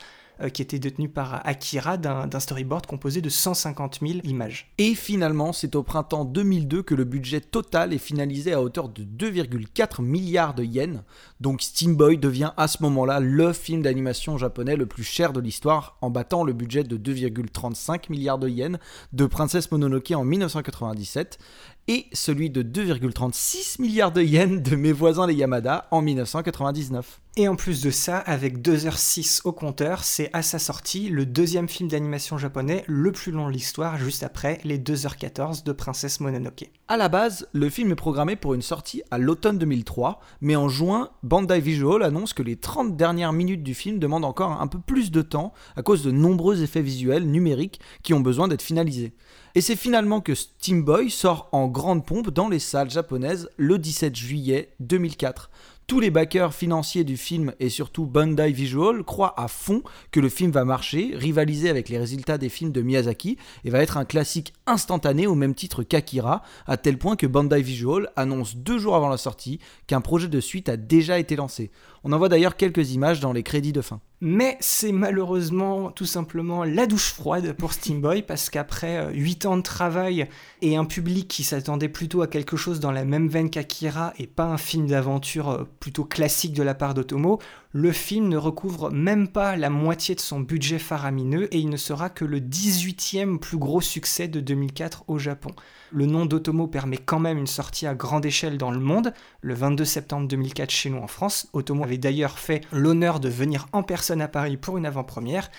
[0.53, 4.71] qui était détenu par Akira d'un storyboard composé de 150 000 images.
[4.77, 9.03] Et finalement, c'est au printemps 2002 que le budget total est finalisé à hauteur de
[9.03, 11.01] 2,4 milliards de yens.
[11.39, 15.39] Donc Steam Boy devient à ce moment-là le film d'animation japonais le plus cher de
[15.39, 18.77] l'histoire, en battant le budget de 2,35 milliards de yens
[19.13, 21.39] de Princesse Mononoke en 1997
[21.87, 27.21] et celui de 2,36 milliards de yens de mes voisins les Yamada en 1999.
[27.39, 31.69] Et en plus de ça, avec 2h06 au compteur, c'est à sa sortie le deuxième
[31.69, 36.71] film d'animation japonais le plus long de l'histoire, juste après les 2h14 de Princesse Mononoke.
[36.87, 40.67] À la base, le film est programmé pour une sortie à l'automne 2003, mais en
[40.67, 44.79] juin, Bandai Visual annonce que les 30 dernières minutes du film demandent encore un peu
[44.79, 49.13] plus de temps à cause de nombreux effets visuels numériques qui ont besoin d'être finalisés.
[49.57, 53.79] Et c'est finalement que Steam Boy sort en grande pompe dans les salles japonaises le
[53.79, 55.49] 17 juillet 2004.
[55.87, 60.29] Tous les backers financiers du film et surtout Bandai Visual croient à fond que le
[60.29, 64.05] film va marcher, rivaliser avec les résultats des films de Miyazaki et va être un
[64.05, 68.95] classique instantané au même titre qu'Akira, à tel point que Bandai Visual annonce deux jours
[68.95, 71.71] avant la sortie qu'un projet de suite a déjà été lancé.
[72.03, 74.01] On en voit d'ailleurs quelques images dans les crédits de fin.
[74.19, 79.57] Mais c'est malheureusement tout simplement la douche froide pour Steam Boy parce qu'après 8 ans
[79.57, 80.27] de travail
[80.63, 84.25] et un public qui s'attendait plutôt à quelque chose dans la même veine qu'Akira et
[84.25, 87.39] pas un film d'aventure euh, plutôt classique de la part d'Otomo,
[87.71, 91.77] le film ne recouvre même pas la moitié de son budget faramineux et il ne
[91.77, 95.51] sera que le 18e plus gros succès de 2004 au Japon.
[95.91, 99.53] Le nom d'Otomo permet quand même une sortie à grande échelle dans le monde, le
[99.53, 101.49] 22 septembre 2004 chez nous en France.
[101.53, 105.49] Otomo avait d'ailleurs fait l'honneur de venir en personne à Paris pour une avant-première.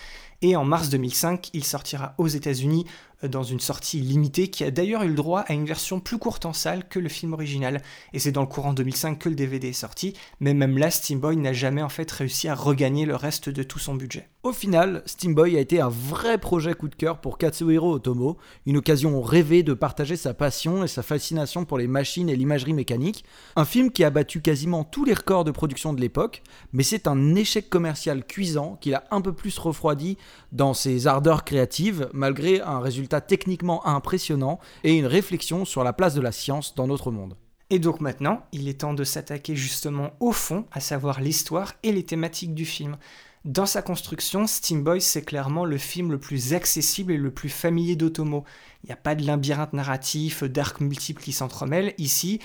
[0.40, 2.87] Et en mars 2005, il sortira aux États-Unis
[3.22, 6.46] dans une sortie limitée qui a d'ailleurs eu le droit à une version plus courte
[6.46, 7.83] en salle que le film original.
[8.12, 11.18] Et c'est dans le courant 2005 que le DVD est sorti, mais même là, Steam
[11.18, 14.28] Boy n'a jamais en fait réussi à regagner le reste de tout son budget.
[14.44, 18.38] Au final, Steam Boy a été un vrai projet coup de cœur pour Katsuhiro Otomo,
[18.66, 22.72] une occasion rêvée de partager sa passion et sa fascination pour les machines et l'imagerie
[22.72, 23.24] mécanique.
[23.57, 27.09] Un film qui a battu quasiment tous les records de production de l'époque, mais c'est
[27.09, 30.18] un échec commercial cuisant qu'il a un peu plus refroidi
[30.52, 36.14] dans ses ardeurs créatives, malgré un résultat techniquement impressionnant et une réflexion sur la place
[36.14, 37.37] de la science dans notre monde.
[37.71, 41.92] Et donc maintenant, il est temps de s'attaquer justement au fond, à savoir l'histoire et
[41.92, 42.97] les thématiques du film.
[43.44, 47.49] Dans sa construction, Steam Boy, c'est clairement le film le plus accessible et le plus
[47.49, 48.44] familier d'Otomo.
[48.83, 51.94] Il n'y a pas de labyrinthe narratif, d'arcs multiples qui s'entremêlent.
[51.99, 52.40] Ici,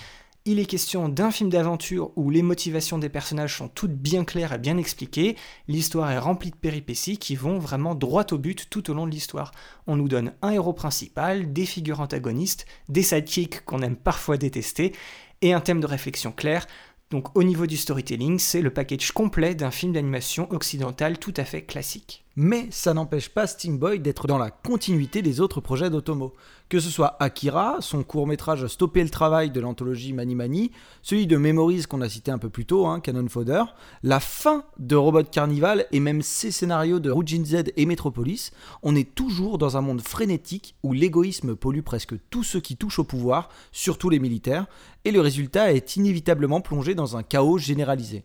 [0.45, 4.51] il est question d'un film d'aventure où les motivations des personnages sont toutes bien claires
[4.51, 5.38] et bien expliquées,
[5.69, 9.12] l'histoire est remplie de péripéties qui vont vraiment droit au but tout au long de
[9.12, 9.53] l'histoire.
[9.88, 14.93] On nous donne un héros principal, des figures antagonistes, des sidekicks qu'on aime parfois détester,
[15.41, 16.67] et un thème de réflexion clair,
[17.13, 21.45] donc au niveau du storytelling, c'est le package complet d'un film d'animation occidental tout à
[21.45, 22.25] fait classique.
[22.36, 26.34] Mais ça n'empêche pas Steam Boy d'être dans la continuité des autres projets d'Otomo.
[26.67, 30.72] Que ce soit Akira, son court-métrage Stopper le travail de l'anthologie Mani Mani,
[31.04, 33.63] celui de Memories qu'on a cité un peu plus tôt, hein, Cannon Fodder,
[34.02, 38.96] la fin de Robot Carnival et même ses scénarios de Rujin Z et Metropolis, on
[38.96, 43.04] est toujours dans un monde frénétique où l'égoïsme pollue presque tous ceux qui touchent au
[43.04, 44.65] pouvoir, surtout les militaires,
[45.06, 48.24] et le résultat est inévitablement plongé dans un chaos généralisé.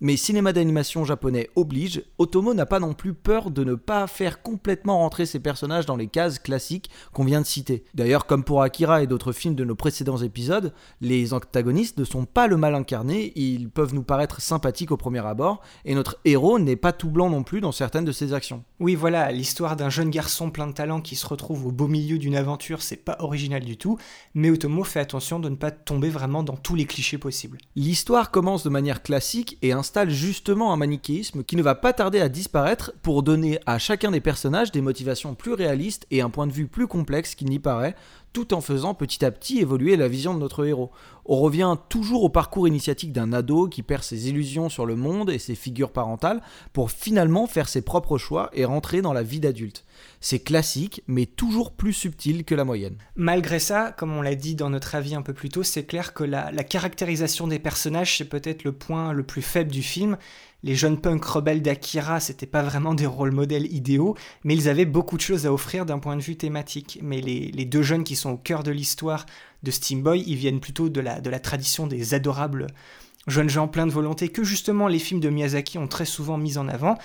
[0.00, 4.42] Mais cinéma d'animation japonais oblige, Otomo n'a pas non plus peur de ne pas faire
[4.42, 7.84] complètement rentrer ses personnages dans les cases classiques qu'on vient de citer.
[7.94, 12.24] D'ailleurs, comme pour Akira et d'autres films de nos précédents épisodes, les antagonistes ne sont
[12.24, 16.58] pas le mal incarné, ils peuvent nous paraître sympathiques au premier abord, et notre héros
[16.58, 18.64] n'est pas tout blanc non plus dans certaines de ses actions.
[18.78, 22.18] Oui, voilà, l'histoire d'un jeune garçon plein de talent qui se retrouve au beau milieu
[22.18, 23.98] d'une aventure, c'est pas original du tout,
[24.34, 27.58] mais Otomo fait attention de ne pas tomber vraiment dans tous les clichés possibles.
[27.74, 32.20] L'histoire commence de manière classique et installe justement un manichéisme qui ne va pas tarder
[32.20, 36.46] à disparaître pour donner à chacun des personnages des motivations plus réalistes et un point
[36.46, 37.96] de vue plus complexe qu'il n'y paraît,
[38.38, 40.92] tout en faisant petit à petit évoluer la vision de notre héros.
[41.24, 45.28] On revient toujours au parcours initiatique d'un ado qui perd ses illusions sur le monde
[45.28, 46.40] et ses figures parentales
[46.72, 49.84] pour finalement faire ses propres choix et rentrer dans la vie d'adulte.
[50.20, 52.96] C'est classique, mais toujours plus subtil que la moyenne.
[53.16, 56.14] Malgré ça, comme on l'a dit dans notre avis un peu plus tôt, c'est clair
[56.14, 60.16] que la, caractérisation des personnages, c'est peut-être le point le plus faible du film,
[60.62, 64.84] les jeunes punks rebelles d'Akira, c'était pas vraiment des rôles modèles idéaux, mais ils avaient
[64.84, 66.98] beaucoup de choses à offrir d'un point de vue thématique.
[67.02, 69.26] Mais les, deux jeunes qui sont au cœur de l'histoire
[69.62, 72.66] de Steam Boy, ils viennent plutôt de la, de la tradition des adorables
[73.28, 76.58] jeunes gens pleins de volonté que justement les films de Miyazaki ont très souvent mis
[76.58, 76.96] en avant.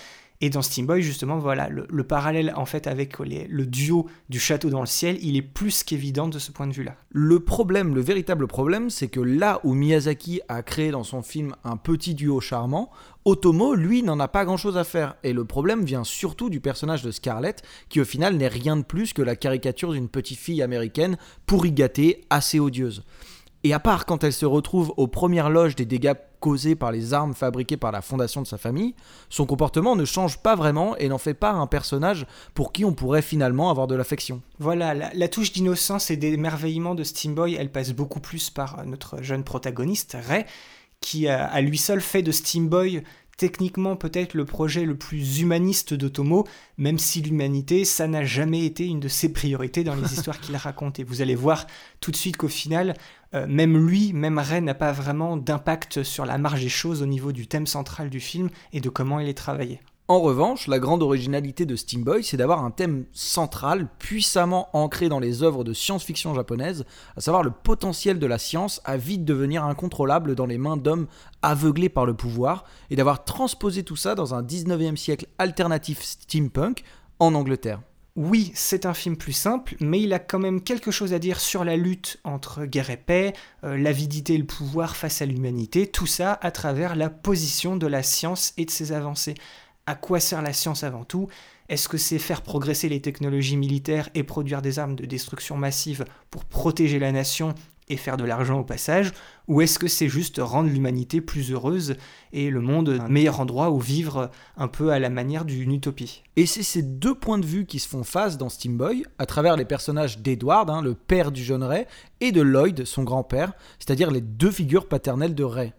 [0.43, 4.69] Et dans Steam Boy, justement, voilà, le, parallèle en fait avec le duo du château
[4.69, 6.97] dans le ciel, il est plus qu'évident de ce point de vue-là.
[7.11, 11.55] Le problème, le véritable problème, c'est que là où Miyazaki a créé dans son film
[11.63, 12.91] un petit duo charmant,
[13.23, 15.15] Otomo, lui, n'en a pas grand-chose à faire.
[15.23, 18.83] Et le problème vient surtout du personnage de Scarlett, qui au final n'est rien de
[18.83, 23.05] plus que la caricature d'une petite fille américaine pourri gâtée, assez odieuse.
[23.63, 27.13] Et à part quand elle se retrouve aux premières loges des dégâts causés par les
[27.13, 28.95] armes fabriquées par la fondation de sa famille,
[29.29, 32.93] son comportement ne change pas vraiment et n'en fait pas un personnage pour qui on
[32.93, 34.41] pourrait finalement avoir de l'affection.
[34.59, 39.23] Voilà, la, touche d'innocence et d'émerveillement de Steam Boy, elle passe beaucoup plus par notre
[39.23, 40.45] jeune protagoniste, Ray,
[40.99, 43.03] qui a, à lui seul fait de Steam Boy
[43.37, 46.45] techniquement peut-être le projet le plus humaniste d'Otomo,
[46.77, 50.55] même si l'humanité, ça n'a jamais été une de ses priorités dans les histoires qu'il
[50.55, 50.99] raconte.
[50.99, 51.67] Et vous allez voir
[51.99, 52.93] tout de suite qu'au final,
[53.33, 57.07] euh, même lui, même Ray n'a pas vraiment d'impact sur la marge des choses au
[57.07, 59.79] niveau du thème central du film et de comment il est travaillé.
[60.09, 65.07] En revanche, la grande originalité de Steam Boy, c'est d'avoir un thème central, puissamment ancré
[65.07, 66.83] dans les œuvres de science-fiction japonaises,
[67.15, 71.07] à savoir le potentiel de la science à vite devenir incontrôlable dans les mains d'hommes
[71.41, 76.83] aveuglés par le pouvoir, et d'avoir transposé tout ça dans un 19e siècle alternatif steampunk
[77.19, 77.79] en Angleterre.
[78.15, 81.39] Oui, c'est un film plus simple, mais il a quand même quelque chose à dire
[81.39, 85.87] sur la lutte entre guerre et paix, euh, l'avidité et le pouvoir face à l'humanité,
[85.87, 89.33] tout ça à travers la position de la science et de ses avancées.
[89.85, 91.27] À quoi sert la science avant tout?
[91.67, 96.05] Est-ce que c'est faire progresser les technologies militaires et produire des armes de destruction massive
[96.31, 97.53] pour protéger la nation
[97.89, 99.11] et faire de l'argent au passage?
[99.49, 101.97] Ou est-ce que c'est juste rendre l'humanité plus heureuse
[102.31, 106.23] et le monde un meilleur endroit où vivre un peu à la manière d'une utopie?
[106.37, 109.25] Et c'est ces deux points de vue qui se font face dans Steam Boy, à
[109.25, 111.87] travers les personnages d'Edward, hein, le père du jeune Ray,
[112.21, 115.73] et de Lloyd, son grand-père, c'est-à-dire les deux figures paternelles de Ray.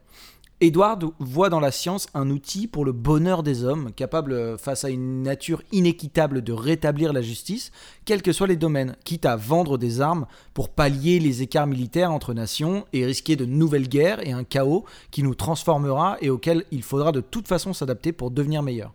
[0.65, 4.91] Edward voit dans la science un outil pour le bonheur des hommes, capable, face à
[4.91, 7.71] une nature inéquitable, de rétablir la justice,
[8.05, 12.13] quels que soient les domaines, quitte à vendre des armes pour pallier les écarts militaires
[12.13, 16.65] entre nations et risquer de nouvelles guerres et un chaos qui nous transformera et auquel
[16.71, 18.95] il faudra de toute façon s'adapter pour devenir meilleur.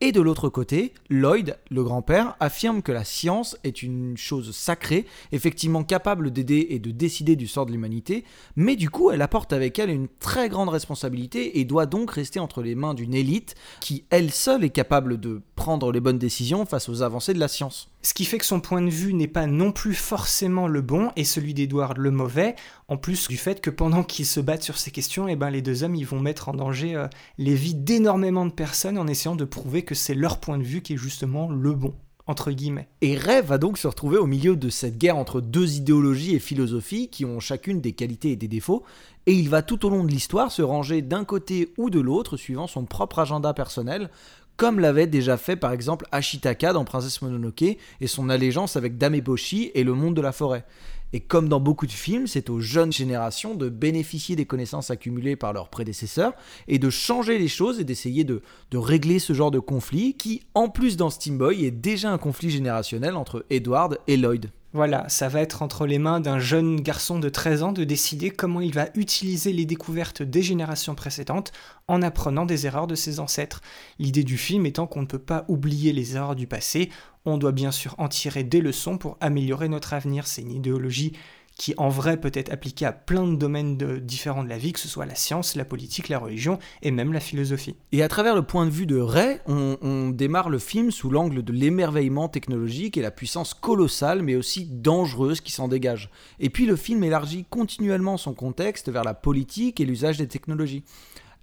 [0.00, 5.06] Et de l'autre côté, Lloyd, le grand-père, affirme que la science est une chose sacrée,
[5.32, 9.52] effectivement capable d'aider et de décider du sort de l'humanité, mais du coup elle apporte
[9.52, 13.56] avec elle une très grande responsabilité et doit donc rester entre les mains d'une élite
[13.80, 17.48] qui elle seule est capable de prendre les bonnes décisions face aux avancées de la
[17.48, 17.88] science.
[18.02, 21.10] Ce qui fait que son point de vue n'est pas non plus forcément le bon
[21.16, 22.54] et celui d'Edward le mauvais,
[22.86, 25.62] en plus du fait que pendant qu'ils se battent sur ces questions, eh ben, les
[25.62, 27.08] deux hommes ils vont mettre en danger euh,
[27.38, 30.80] les vies d'énormément de personnes en essayant de prouver que c'est leur point de vue
[30.80, 31.94] qui est justement le bon.
[32.28, 32.88] Entre guillemets.
[33.00, 36.38] Et Ray va donc se retrouver au milieu de cette guerre entre deux idéologies et
[36.38, 38.84] philosophies qui ont chacune des qualités et des défauts,
[39.24, 42.36] et il va tout au long de l'histoire se ranger d'un côté ou de l'autre
[42.36, 44.10] suivant son propre agenda personnel,
[44.58, 49.14] comme l'avait déjà fait par exemple Ashitaka dans Princesse Mononoke et son allégeance avec Dame
[49.14, 50.66] Eboshi et le monde de la forêt.
[51.12, 55.36] Et comme dans beaucoup de films, c'est aux jeunes générations de bénéficier des connaissances accumulées
[55.36, 56.34] par leurs prédécesseurs
[56.66, 58.42] et de changer les choses et d'essayer de,
[58.72, 62.18] de, régler ce genre de conflit qui, en plus dans Steam Boy, est déjà un
[62.18, 64.50] conflit générationnel entre Edward et Lloyd.
[64.74, 68.28] Voilà, ça va être entre les mains d'un jeune garçon de 13 ans de décider
[68.28, 71.52] comment il va utiliser les découvertes des générations précédentes
[71.86, 73.62] en apprenant des erreurs de ses ancêtres.
[73.98, 76.90] L'idée du film étant qu'on ne peut pas oublier les erreurs du passé,
[77.24, 80.26] on doit bien sûr en tirer des leçons pour améliorer notre avenir.
[80.26, 81.14] C'est une idéologie
[81.58, 84.80] qui en vrai peut être appliqué à plein de domaines différents de la vie, que
[84.80, 87.74] ce soit la science, la politique, la religion et même la philosophie.
[87.90, 91.42] Et à travers le point de vue de Ray, on, démarre le film sous l'angle
[91.42, 96.10] de l'émerveillement technologique et la puissance colossale mais aussi dangereuse qui s'en dégage.
[96.38, 100.84] Et puis le film élargit continuellement son contexte vers la politique et l'usage des technologies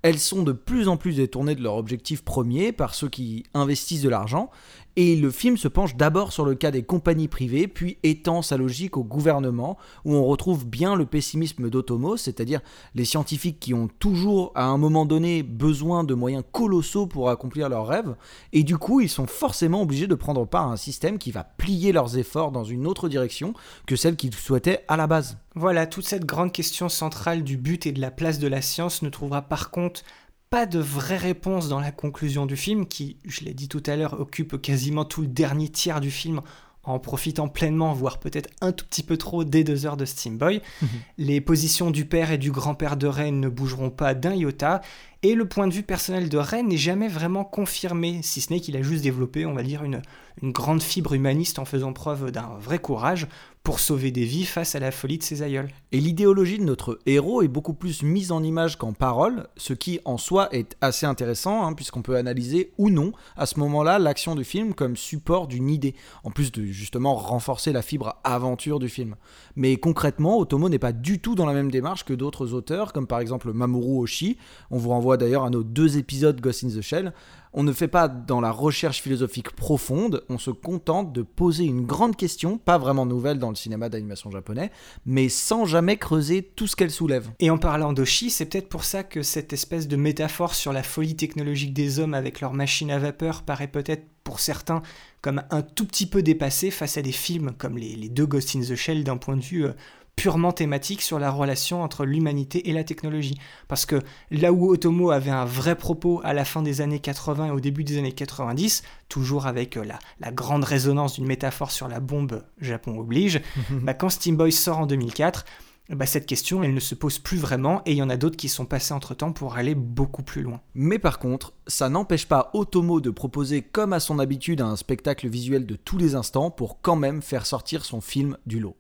[0.05, 4.03] elles sont de plus en plus détournées de leur objectif premier par ceux qui investissent
[4.03, 4.51] de l'argent,
[4.95, 8.57] et le film se penche d'abord sur le cas des compagnies privées, puis étend sa
[8.57, 12.61] logique au gouvernement, où on retrouve bien le pessimisme d'Otomo, c'est-à-dire
[12.93, 17.69] les scientifiques qui ont toujours à un moment donné besoin de moyens colossaux pour accomplir
[17.69, 18.15] leurs rêves,
[18.53, 21.43] et du coup ils sont forcément obligés de prendre part à un système qui va
[21.43, 23.53] plier leurs efforts dans une autre direction
[23.85, 25.37] que celle qu'ils souhaitaient à la base.
[25.57, 29.01] Voilà, toute cette grande question centrale du but et de la place de la science
[29.01, 30.01] ne trouvera par contre
[30.49, 33.95] pas de vraie réponse dans la conclusion du film, qui, je l'ai dit tout à
[33.95, 36.41] l'heure, occupe quasiment tout le dernier tiers du film
[36.85, 40.37] en profitant pleinement, voire peut-être un tout petit peu trop, des deux heures de Steam
[40.37, 40.61] Boy.
[40.81, 40.87] Mhm.
[41.17, 44.81] Les positions du père et du grand-père de Ren ne bougeront pas d'un iota,
[45.25, 48.59] et le point de vue personnel de Ren n'est jamais vraiment confirmé, si ce n'est
[48.59, 50.03] qu'il a juste développé, on va dire, une,
[50.43, 53.27] une grande fibre humaniste en faisant preuve d'un vrai courage
[53.65, 55.69] pour sauver des vies face à la folie de ses aïeuls.
[55.91, 59.99] Et l'idéologie de notre héros est beaucoup plus mise en image qu'en parole, ce qui
[60.05, 64.35] en soi est assez intéressant, hein, puisqu'on peut analyser ou non à ce moment-là l'action
[64.35, 68.87] du film comme support d'une idée, en plus de justement renforcer la fibre aventure du
[68.87, 69.15] film.
[69.55, 73.07] Mais concrètement, Otomo n'est pas du tout dans la même démarche que d'autres auteurs, comme
[73.07, 74.37] par exemple Mamoru Oshii.
[74.69, 77.13] On vous renvoie d'ailleurs à nos deux épisodes Ghost in the Shell.
[77.57, 81.85] On ne fait pas dans la recherche philosophique profonde, on se contente de poser une
[81.85, 84.71] grande question, pas vraiment nouvelle dans le cinéma d'animation japonais,
[85.05, 87.29] mais sans jamais creuser tout ce qu'elle soulève.
[87.39, 90.83] Et en parlant d'Oshi, c'est peut-être pour ça que cette espèce de métaphore sur la
[90.83, 94.81] folie technologique des hommes avec leurs machines à vapeur paraît peut-être pour certains
[95.21, 98.61] comme un tout petit peu dépassé face à des films comme les, deux Ghost in
[98.61, 99.73] the Shell d'un point de vue euh,
[100.15, 103.37] purement thématique sur la relation entre l'humanité et la technologie.
[103.67, 104.01] Parce que
[104.31, 107.59] là où Otomo avait un vrai propos à la fin des années 80 et au
[107.59, 111.99] début des années 90, toujours avec euh, la, la grande résonance d'une métaphore sur la
[111.99, 115.45] bombe Japon oblige, bah quand Steam Boy sort en 2004,
[115.89, 118.37] bah, cette question, elle ne se pose plus vraiment, et il y en a d'autres
[118.37, 120.61] qui sont passés entre-temps pour aller beaucoup plus loin.
[120.73, 125.27] Mais par contre, ça n'empêche pas Otomo de proposer comme à son habitude un spectacle
[125.27, 128.75] visuel de tous les instants pour quand même faire sortir son film du lot.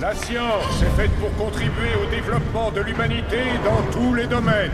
[0.00, 4.70] La science est faite pour contribuer au développement de l'humanité dans tous les domaines.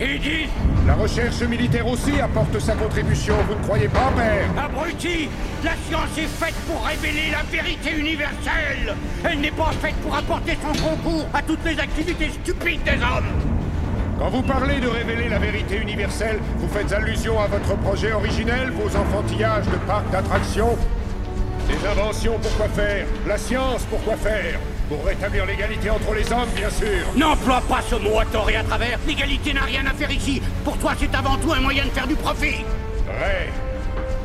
[0.00, 0.48] Edith
[0.86, 4.64] La recherche militaire aussi apporte sa contribution, vous ne croyez pas, père?
[4.64, 5.28] Abruti
[5.62, 8.96] La science est faite pour révéler la vérité universelle.
[9.22, 13.28] Elle n'est pas faite pour apporter son concours à toutes les activités stupides des hommes.
[14.18, 18.70] Quand vous parlez de révéler la vérité universelle, vous faites allusion à votre projet originel,
[18.70, 20.78] vos enfantillages de parcs d'attractions
[21.68, 26.70] Des inventions, pourquoi faire La science, pourquoi faire Pour rétablir l'égalité entre les hommes, bien
[26.70, 27.04] sûr.
[27.16, 28.98] N'emploie pas ce mot à tort et à travers.
[29.06, 30.40] L'égalité n'a rien à faire ici.
[30.64, 32.64] Pour toi, c'est avant tout un moyen de faire du profit.
[33.08, 33.48] Ray,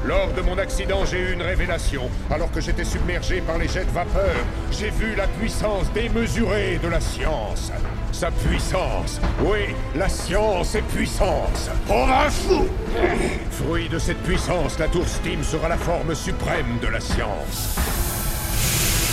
[0.06, 2.10] lors de mon accident, j'ai eu une révélation.
[2.30, 4.36] Alors que j'étais submergé par les jets de vapeur,
[4.72, 7.72] j'ai vu la puissance démesurée de la science.
[8.12, 9.22] Sa puissance.
[9.44, 11.70] Oui, la science est puissance.
[11.90, 12.68] Oh, un fou
[13.52, 17.78] Fruit de cette puissance, la tour Steam sera la forme suprême de la science.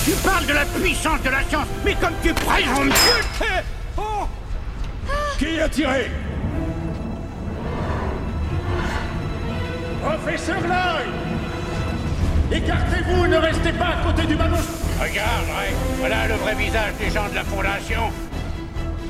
[0.05, 3.63] Tu parles de la puissance de la science, mais comme tu présomptueux
[3.99, 4.27] Oh
[5.39, 6.11] Qui a tiré?
[10.03, 11.09] Professeur Lloyd
[12.51, 14.57] Écartez-vous, ne restez pas à côté du ballon.
[14.99, 18.11] Regarde, Ray, voilà le vrai visage des gens de la Fondation.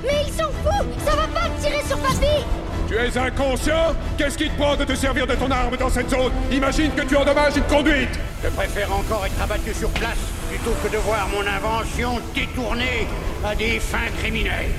[0.04, 2.44] Mais ils s'en foutent Ça va pas tirer sur papy
[2.88, 3.94] Tu es inconscient?
[4.16, 6.32] Qu'est-ce qui te prend de te servir de ton arme dans cette zone?
[6.50, 8.18] Imagine que tu endommages une conduite.
[8.42, 13.06] Je préfère encore être abattu sur place plutôt que de voir mon invention détournée
[13.44, 14.72] à des fins criminelles.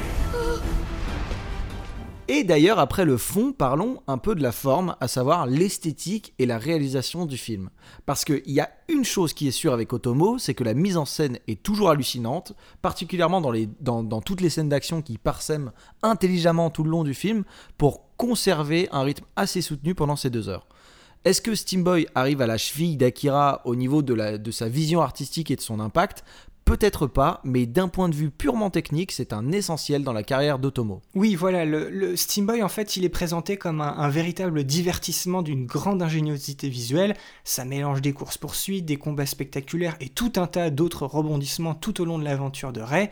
[2.31, 6.45] Et d'ailleurs, après le fond, parlons un peu de la forme, à savoir l'esthétique et
[6.45, 7.71] la réalisation du film.
[8.05, 10.95] Parce qu'il y a une chose qui est sûre avec Otomo, c'est que la mise
[10.95, 15.71] en scène est toujours hallucinante, particulièrement dans, toutes les scènes d'action qui parsèment
[16.03, 17.45] intelligemment tout le long du film
[17.79, 20.67] pour conserver un rythme assez soutenu pendant ces deux heures.
[21.25, 25.55] Est-ce que Steamboy arrive à la cheville d'Akira au niveau de sa vision artistique et
[25.55, 26.23] de son impact?
[26.65, 30.59] Peut-être pas, mais d'un point de vue purement technique, c'est un essentiel dans la carrière
[30.59, 31.01] d'Otomo.
[31.15, 35.41] Oui, voilà, le, le Steam Boy, en fait, il est présenté comme un, véritable divertissement
[35.41, 37.15] d'une grande ingéniosité visuelle.
[37.43, 42.05] Ça mélange des courses-poursuites, des combats spectaculaires et tout un tas d'autres rebondissements tout au
[42.05, 43.09] long de l'aventure de Ray.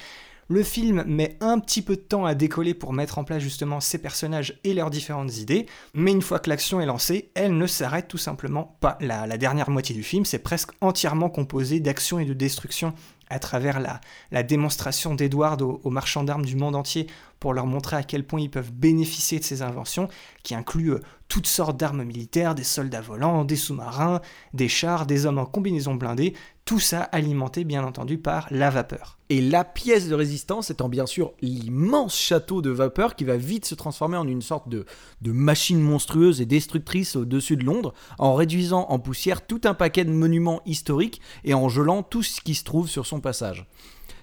[0.49, 3.81] Le film met un petit peu de temps à décoller pour mettre en place justement
[3.81, 7.67] ces personnages et leurs différentes idées, mais une fois que l'action est lancée, elle ne
[7.67, 8.97] s'arrête tout simplement pas.
[9.01, 12.93] La, la dernière moitié du film, c'est presque entièrement composé d'action et de destruction
[13.29, 17.07] à travers la, la démonstration d'Edward aux, aux marchands d'armes du monde entier
[17.39, 20.07] pour leur montrer à quel point ils peuvent bénéficier de ces inventions,
[20.43, 24.21] qui incluent euh, toutes sortes d'armes militaires, des soldats volants, des sous-marins,
[24.53, 29.17] des chars, des hommes en combinaison blindée, tout ça alimenté bien entendu par la vapeur.
[29.29, 33.65] Et la pièce de résistance étant bien sûr l'immense château de vapeur qui va vite
[33.65, 34.85] se transformer en une sorte de,
[35.21, 40.05] de machine monstrueuse et destructrice au-dessus de Londres, en réduisant en poussière tout un paquet
[40.05, 43.65] de monuments historiques et en gelant tout ce qui se trouve sur son passage.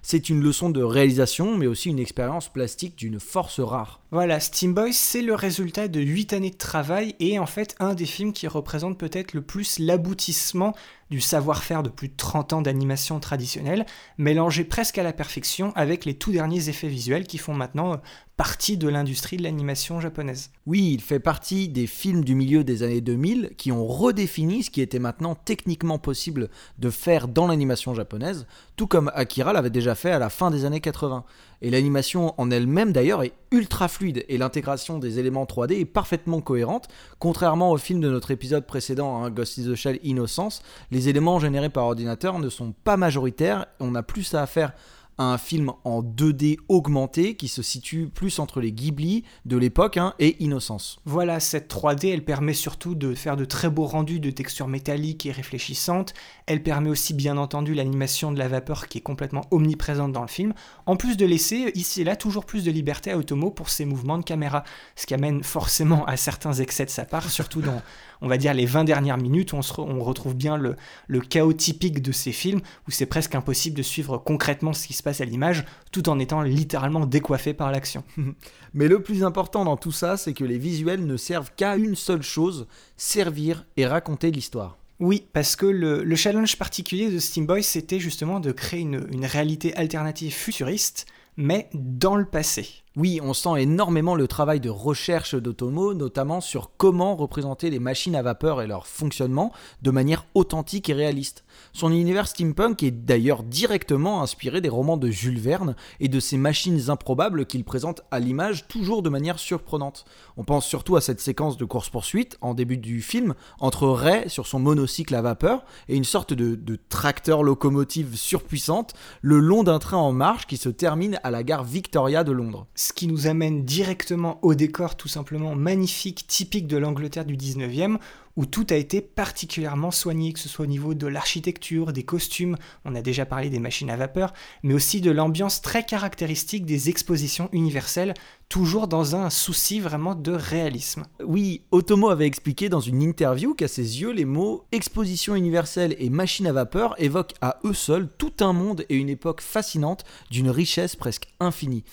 [0.06, 4.03] C'est une leçon de réalisation, mais aussi une expérience plastique d'une force rare.
[4.14, 7.94] Voilà, Steam Boy, c'est le résultat de 8 années de travail et en fait un
[7.94, 10.72] des films qui représente peut-être le plus l'aboutissement
[11.10, 16.04] du savoir-faire de plus de 30 ans d'animation traditionnelle, mélangé presque à la perfection avec
[16.04, 17.96] les tout derniers effets visuels qui font maintenant euh,
[18.36, 20.50] partie de l'industrie de l'animation japonaise.
[20.66, 24.70] Oui, il fait partie des films du milieu des années 2000 qui ont redéfini ce
[24.70, 28.46] qui était maintenant techniquement possible de faire dans l'animation japonaise,
[28.76, 31.24] tout comme Akira l'avait déjà fait à la fin des années 80.
[31.64, 36.42] Et l'animation en elle-même d'ailleurs est ultra fluide et l'intégration des éléments 3D est parfaitement
[36.42, 36.88] cohérente.
[37.18, 41.38] Contrairement au film de notre épisode précédent, hein, Ghost in the Shell Innocence, les éléments
[41.38, 44.74] générés par ordinateur ne sont pas majoritaires on a plus à faire
[45.18, 50.14] un film en 2D augmenté qui se situe plus entre les Ghibli de l'époque hein,
[50.18, 50.98] et Innocence.
[51.04, 55.26] Voilà, cette 3D, elle permet surtout de faire de très beaux rendus de textures métalliques
[55.26, 56.14] et réfléchissantes.
[56.46, 60.28] Elle permet aussi, bien entendu, l'animation de la vapeur qui est complètement omniprésente dans le
[60.28, 60.54] film,
[60.86, 63.84] en plus de laisser ici et là toujours plus de liberté à Otomo pour ses
[63.84, 64.64] mouvements de caméra,
[64.96, 67.82] ce qui amène forcément à certains excès de sa part, surtout dans,
[68.24, 70.76] on va dire, les 20 dernières minutes où on, se re- on retrouve bien le,
[71.06, 74.94] le chaos typique de ces films, où c'est presque impossible de suivre concrètement ce qui
[74.94, 78.02] se passe à l'image, tout en étant littéralement décoiffé par l'action.
[78.74, 81.94] Mais le plus important dans tout ça, c'est que les visuels ne servent qu'à une
[81.94, 84.78] seule chose, servir et raconter l'histoire.
[85.00, 89.06] Oui, parce que le, le challenge particulier de Steam Boy, c'était justement de créer une,
[89.12, 92.83] une réalité alternative futuriste, mais dans le passé.
[92.96, 98.14] Oui, on sent énormément le travail de recherche d'Otomo, notamment sur comment représenter les machines
[98.14, 101.43] à vapeur et leur fonctionnement de manière authentique et réaliste.
[101.76, 106.36] Son univers steampunk est d'ailleurs directement inspiré des romans de Jules Verne et de ces
[106.36, 110.04] machines improbables qu'il présente à l'image toujours de manière surprenante.
[110.36, 114.46] On pense surtout à cette séquence de course-poursuite en début du film entre Ray sur
[114.46, 119.80] son monocycle à vapeur et une sorte de, de tracteur locomotive surpuissante le long d'un
[119.80, 122.68] train en marche qui se termine à la gare Victoria de Londres.
[122.76, 127.98] Ce qui nous amène directement au décor tout simplement magnifique, typique de l'Angleterre du 19e,
[128.36, 132.56] où tout a été particulièrement soigné, que ce soit au niveau de l'architecture, des costumes,
[132.84, 134.32] on a déjà parlé des machines à vapeur,
[134.62, 138.14] mais aussi de l'ambiance très caractéristique des expositions universelles,
[138.48, 141.04] toujours dans un souci vraiment de réalisme.
[141.24, 146.10] Oui, Otomo avait expliqué dans une interview qu'à ses yeux, les mots exposition universelle et
[146.10, 150.50] machine à vapeur évoquent à eux seuls tout un monde et une époque fascinante d'une
[150.50, 151.84] richesse presque infinie.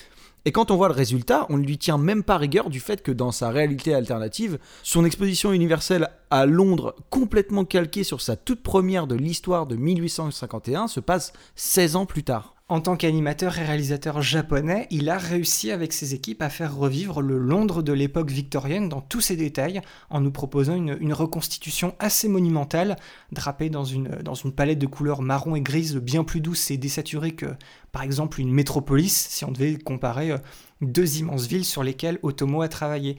[0.45, 3.03] Et quand on voit le résultat, on ne lui tient même pas rigueur du fait
[3.03, 8.63] que dans sa réalité alternative, son exposition universelle à Londres, complètement calquée sur sa toute
[8.63, 12.55] première de l'histoire de 1851, se passe 16 ans plus tard.
[12.71, 17.21] En tant qu'animateur et réalisateur japonais, il a réussi avec ses équipes à faire revivre
[17.21, 22.29] le Londres de l'époque victorienne dans tous ses détails, en nous proposant une, reconstitution assez
[22.29, 22.95] monumentale,
[23.33, 26.77] drapée dans une, dans une palette de couleurs marron et grise bien plus douce et
[26.77, 27.47] désaturée que,
[27.91, 30.37] par exemple, une métropolis, si on devait comparer euh,
[30.81, 33.17] deux immenses villes sur lesquelles Otomo a travaillé.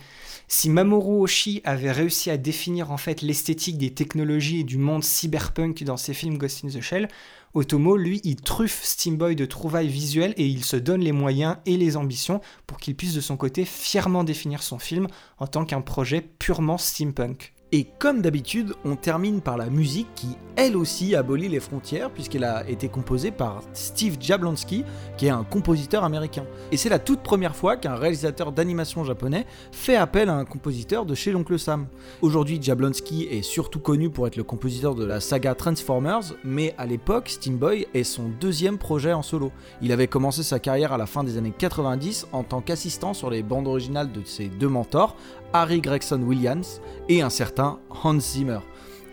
[0.49, 5.05] Si Mamoru Oshii avait réussi à définir en fait l'esthétique des technologies et du monde
[5.05, 7.09] cyberpunk dans ses films Ghost in the Shell,
[7.55, 11.77] Otomo, lui, il truffe Steamboy de trouvailles visuelles et il se donne les moyens et
[11.77, 15.07] les ambitions pour qu'il puisse de son côté fièrement définir son film
[15.39, 17.53] en tant qu'un projet purement steampunk.
[17.75, 22.45] Et comme d'habitude, on termine par la musique qui, elle aussi, abolit les frontières puisqu'elle
[22.45, 24.85] a été composée par Steve Jablonsky,
[25.17, 26.45] qui est un compositeur américain.
[26.71, 31.07] Et c'est la toute première fois qu'un réalisateur d'animation japonais fait appel à un compositeur
[31.07, 31.87] de chez l'oncle Sam.
[32.21, 36.85] Aujourd'hui, Jablonsky est surtout connu pour être le compositeur de la saga Transformers, mais à
[36.85, 39.51] l'époque, Steamboy est son deuxième projet en solo.
[39.81, 43.31] Il avait commencé sa carrière à la fin des années 90 en tant qu'assistant sur
[43.31, 45.17] les bandes originales de ses deux mentors,
[45.53, 48.61] Harry Gregson Williams et un certain Hans Zimmer.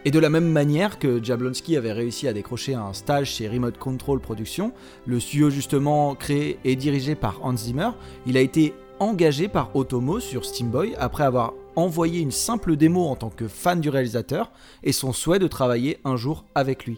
[0.05, 3.77] Et de la même manière que Jablonski avait réussi à décrocher un stage chez Remote
[3.77, 4.71] Control Productions,
[5.05, 7.89] le studio justement créé et dirigé par Hans Zimmer,
[8.25, 13.15] il a été engagé par Otomo sur Steamboy après avoir envoyé une simple démo en
[13.15, 14.51] tant que fan du réalisateur
[14.83, 16.97] et son souhait de travailler un jour avec lui.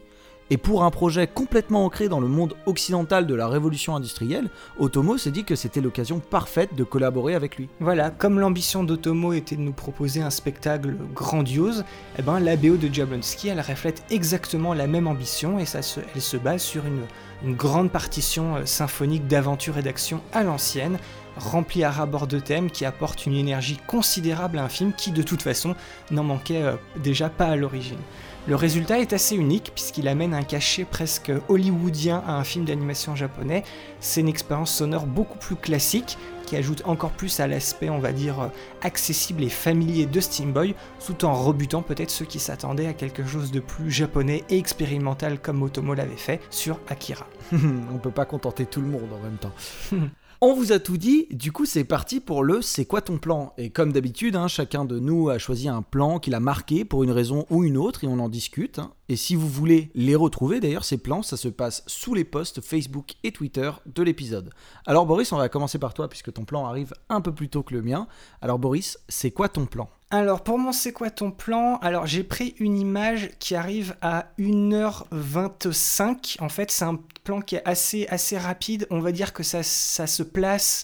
[0.53, 5.17] Et pour un projet complètement ancré dans le monde occidental de la révolution industrielle, Otomo
[5.17, 7.69] s'est dit que c'était l'occasion parfaite de collaborer avec lui.
[7.79, 11.85] Voilà, comme l'ambition d'Otomo était de nous proposer un spectacle grandiose,
[12.19, 16.61] eh ben, la de Jablonski, elle reflète exactement la même ambition et elle se base
[16.61, 17.05] sur une,
[17.45, 20.99] une grande partition euh, symphonique d'aventure et d'action à l'ancienne,
[21.37, 25.23] remplie à rabord de thèmes qui apporte une énergie considérable à un film qui de
[25.23, 25.75] toute façon
[26.11, 27.99] n'en manquait euh, déjà pas à l'origine.
[28.47, 33.15] Le résultat est assez unique puisqu'il amène un cachet presque hollywoodien à un film d'animation
[33.15, 33.63] japonais.
[33.99, 36.17] C'est une expérience sonore beaucoup plus classique
[36.47, 38.49] qui ajoute encore plus à l'aspect, on va dire,
[38.81, 40.73] accessible et familier de Steamboy,
[41.05, 45.39] tout en rebutant peut-être ceux qui s'attendaient à quelque chose de plus japonais et expérimental
[45.39, 47.27] comme Otomo l'avait fait sur Akira.
[47.53, 49.53] On peut pas contenter tout le monde en même temps.
[50.43, 53.53] On vous a tout dit, du coup c'est parti pour le C'est quoi ton plan?
[53.59, 57.03] Et comme d'habitude, hein, chacun de nous a choisi un plan qu'il a marqué pour
[57.03, 58.79] une raison ou une autre et on en discute.
[58.79, 58.91] hein.
[59.07, 62.59] Et si vous voulez les retrouver, d'ailleurs ces plans, ça se passe sous les posts
[62.59, 64.49] Facebook et Twitter de l'épisode.
[64.87, 67.61] Alors Boris, on va commencer par toi puisque ton plan arrive un peu plus tôt
[67.61, 68.07] que le mien.
[68.41, 69.91] Alors Boris, c'est quoi ton plan?
[70.14, 71.78] Alors pour mon c'est quoi ton plan?
[71.78, 76.36] Alors j'ai pris une image qui arrive à 1h25.
[76.41, 78.88] En fait c'est un plan qui est assez, assez rapide.
[78.89, 80.84] On va dire que ça, ça se place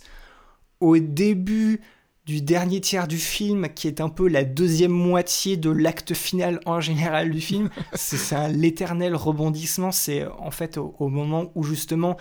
[0.80, 1.82] au début
[2.26, 6.62] du dernier tiers du film, qui est un peu la deuxième moitié de l'acte final
[6.66, 7.70] en général du film.
[7.96, 9.92] c'est l'éternel rebondissement.
[9.92, 12.16] C'est en fait au, au moment où justement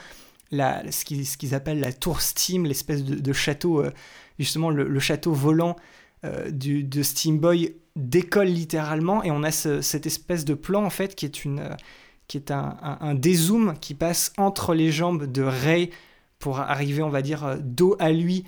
[0.50, 3.92] la, ce qu'ils qu'ils appellent la tour Steam, l'espèce de, de château, euh,
[4.40, 5.76] justement le, le château volant
[6.24, 10.90] euh, du, de Steamboy décolle littéralement et on a ce- cette espèce de plan en
[10.90, 11.74] fait qui est une euh,
[12.28, 15.90] qui est un, un, dézoom qui passe entre les jambes de Ray
[16.38, 18.44] pour arriver on va dire euh, dos à lui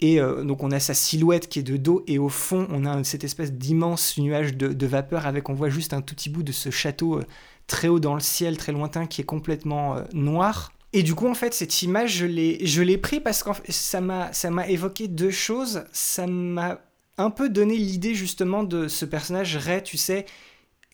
[0.00, 3.04] et donc on a sa silhouette qui est de dos et au fond on a
[3.04, 6.42] cette espèce d'immense nuage de, de vapeur avec on voit juste un tout petit bout
[6.42, 7.20] de ce château
[7.68, 11.34] très haut dans le ciel très lointain qui est complètement noir et du coup, en
[11.34, 15.84] fait, cette image, je l'ai, pris parce que ça m'a évoqué deux choses.
[15.92, 16.80] Ça m'a
[17.18, 20.24] un peu donné l'idée justement de ce personnage Ray, tu sais,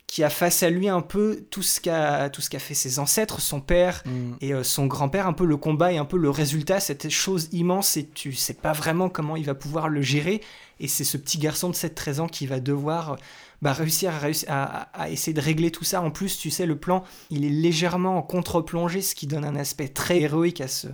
[0.06, 2.98] qui a face à lui un peu tout ce qu'a tout ce qu'a fait ses
[2.98, 4.32] ancêtres, son père Mm.
[4.40, 7.48] et euh, son grand-père, un peu le combat et un peu le résultat, cette chose
[7.52, 10.40] immense et tu sais pas vraiment comment il va pouvoir le gérer.
[10.80, 13.16] Et c'est ce petit garçon de 7-13 ans qui va devoir euh,
[13.60, 16.00] bah, réussir, à, réussir à, à- à essayer de régler tout ça.
[16.00, 19.56] En plus, tu sais, le plan, il est légèrement en contre-plongée, ce qui donne un
[19.56, 20.86] aspect très héroïque à ce,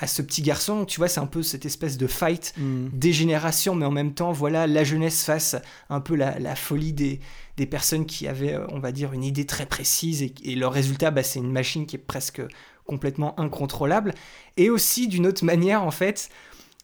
[0.00, 0.84] à ce petit garçon.
[0.84, 2.88] Tu vois, c'est un peu cette espèce de fight Mm.
[2.92, 5.56] des générations, mais en même temps, voilà, la jeunesse face
[5.88, 7.20] un peu la, la folie des,
[7.56, 10.72] des personnes qui avaient, euh, on va dire, une idée très précise, et, et leur
[10.72, 12.42] résultat, bah, c'est une machine qui est presque
[12.86, 14.14] complètement incontrôlable.
[14.56, 16.28] Et aussi, d'une autre manière, en fait,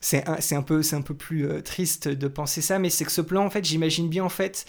[0.01, 3.05] c'est un, un, peu, c'est un peu plus euh, triste de penser ça, mais c'est
[3.05, 4.67] que ce plan, en fait, j'imagine bien, en fait,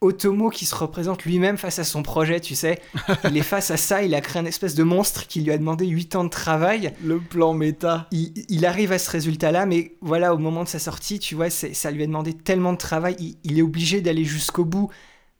[0.00, 2.80] Otomo qui se représente lui-même face à son projet, tu sais.
[3.28, 5.58] Il est face à ça, il a créé un espèce de monstre qui lui a
[5.58, 8.06] demandé 8 ans de travail Le plan méta.
[8.10, 11.50] il, il arrive à ce résultat-là, mais voilà, au moment de sa sortie, tu vois,
[11.50, 14.90] ça lui a demandé tellement de travail, il, il est obligé d'aller jusqu'au bout.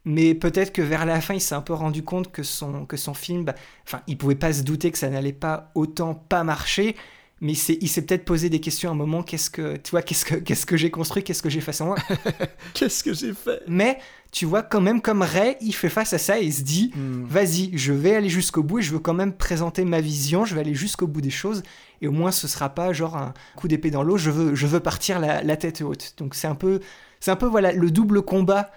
[0.07, 2.97] Mais peut-être que vers la fin, il s'est un peu rendu compte que son, que
[2.97, 3.55] son film, bah,
[3.87, 6.97] enfin, il pouvait pas se douter que ça n'allait pas autant pas marcher.
[7.43, 9.23] Mais il s'est, peut-être posé des questions à un moment.
[9.23, 11.85] Qu'est-ce que, tu vois, qu'est-ce que, qu'est-ce que j'ai construit, qu'est-ce que j'ai face à
[11.87, 11.97] moi?
[12.75, 13.63] Qu'est-ce que j'ai fait?
[13.67, 13.99] Mais
[14.31, 16.93] tu vois, quand même, comme Ray, il fait face à ça et il se dit,
[16.95, 17.25] Mm.
[17.25, 20.55] vas-y, je vais aller jusqu'au bout et je veux quand même présenter ma vision, je
[20.55, 21.63] vais aller jusqu'au bout des choses
[22.03, 24.67] et au moins ce sera pas genre un coup d'épée dans l'eau, je veux, je
[24.67, 26.15] veux partir la, la tête haute.
[26.19, 26.81] Donc c'est un peu,
[27.21, 28.71] c'est un peu voilà le double combat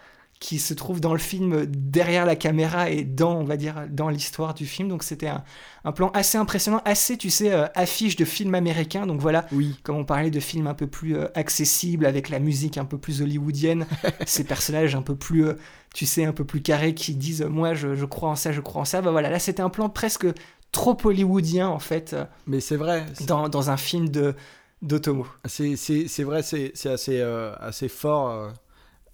[0.44, 4.10] qui se trouve dans le film derrière la caméra et dans, on va dire, dans
[4.10, 4.90] l'histoire du film.
[4.90, 5.42] Donc c'était un,
[5.86, 9.08] un plan assez impressionnant, assez, tu sais, euh, affiche de film américain.
[9.08, 9.80] Donc voilà, Oui.
[9.84, 12.98] comme on parlait de films un peu plus euh, accessibles, avec la musique un peu
[12.98, 13.86] plus hollywoodienne,
[14.26, 15.54] ces personnages un peu plus, euh,
[15.94, 18.60] tu sais, un peu plus carrés qui disent moi je, je crois en ça, je
[18.60, 19.02] crois en ça.
[19.02, 20.28] Bah voilà, là c'était un plan presque
[20.74, 22.18] trop hollywoodien en fait
[22.48, 23.06] Mais c'est vrai.
[23.28, 24.36] dans, dans un film de
[24.82, 25.26] d'Otomo.
[25.46, 25.78] C'est,
[26.24, 27.22] vrai, c'est, c'est assez,
[27.62, 28.52] assez fort,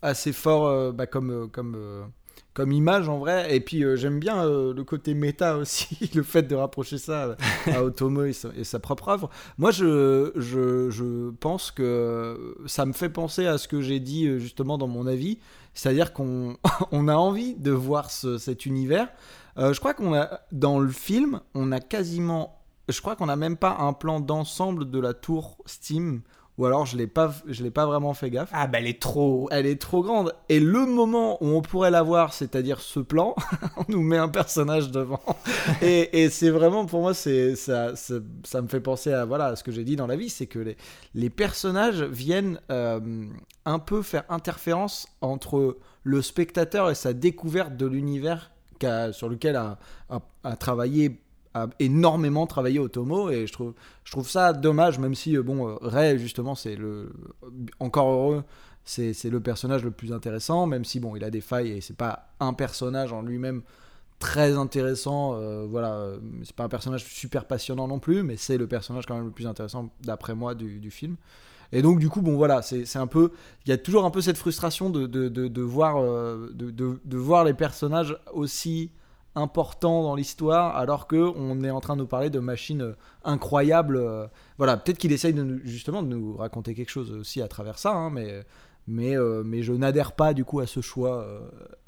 [0.02, 2.04] assez fort euh, bah, comme, euh, comme, euh,
[2.54, 3.56] comme image en vrai.
[3.56, 7.36] Et puis j'aime bien le côté méta aussi, le fait de rapprocher ça
[7.68, 9.30] à Otomo et sa, propre œuvre.
[9.58, 14.39] Moi, je, je, je pense que ça me fait penser à ce que j'ai dit
[14.39, 15.39] justement dans mon avis.
[15.74, 16.58] C'est-à-dire qu'on
[16.91, 19.10] on a envie de voir ce- cet univers.
[19.58, 22.56] Je crois qu'on a, dans le film, on a quasiment
[22.89, 26.22] je crois qu'on n'a même pas un plan d'ensemble de la tour Steam,
[26.60, 28.49] ou alors je l'ai pas, je l'ai pas vraiment fait gaffe.
[28.51, 29.47] Ah bah elle est trop.
[29.49, 30.36] Elle est trop grande.
[30.49, 33.34] Et le moment où on pourrait la voir, c'est-à-dire ce plan,
[33.78, 35.22] on nous met un personnage devant.
[35.82, 39.45] et et c'est vraiment, pour moi, c'est ça, ça, ça me fait penser à, voilà,
[39.45, 40.76] à ce que j'ai dit dans la vie, c'est que les,
[41.16, 42.99] les personnages viennent euh,
[43.64, 48.51] un peu faire interférence entre le spectateur et sa découverte de l'univers
[49.12, 49.78] sur lequel a,
[50.10, 51.22] a, a travaillé
[51.54, 53.74] a énormément travaillé Otomo et je trouve
[54.04, 57.12] je trouve ça dommage même si euh, bon euh, Ray justement c'est le
[57.80, 58.43] encore heureux
[58.86, 61.95] c'est le personnage le plus intéressant même si bon il a des failles et c'est
[61.95, 63.62] pas un personnage en lui-même
[64.20, 68.68] très intéressant euh, voilà c'est pas un personnage super passionnant non plus mais c'est le
[68.68, 71.16] personnage quand même le plus intéressant d'après moi du, du film.
[71.72, 73.32] Et donc du coup bon voilà c'est un peu
[73.66, 77.43] il y a toujours un peu cette frustration de, de, de, voir de, de voir
[77.43, 78.89] les personnages aussi
[79.40, 82.96] importants dans l'histoire alors que on est en train de nous parler de machines euh,
[83.24, 84.28] incroyables euh,
[84.58, 84.78] voilà.
[84.78, 88.44] Peut-être qu'il essaye justement de nous raconter quelque chose aussi à travers ça hein, mais
[88.88, 91.26] mais euh, mais je n'adhère pas du coup à ce choix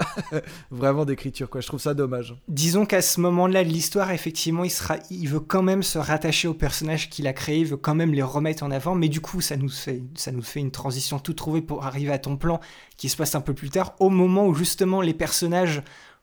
[0.70, 1.60] vraiment d'écriture quoi.
[1.60, 2.34] Je trouve ça dommage.
[2.48, 6.48] Disons qu'à ce moment-là de l'histoire, effectivement, il, sera, il veut quand même se rattacher
[6.48, 9.20] aux personnages qu'il a créés, il veut quand même les remettre en avant, mais du
[9.20, 12.36] coup, ça nous fait, ça nous fait une transition tout trouvée pour arriver à ton
[12.36, 12.60] plan
[12.96, 15.82] qui se passe un peu plus tard, au moment où justement les personnages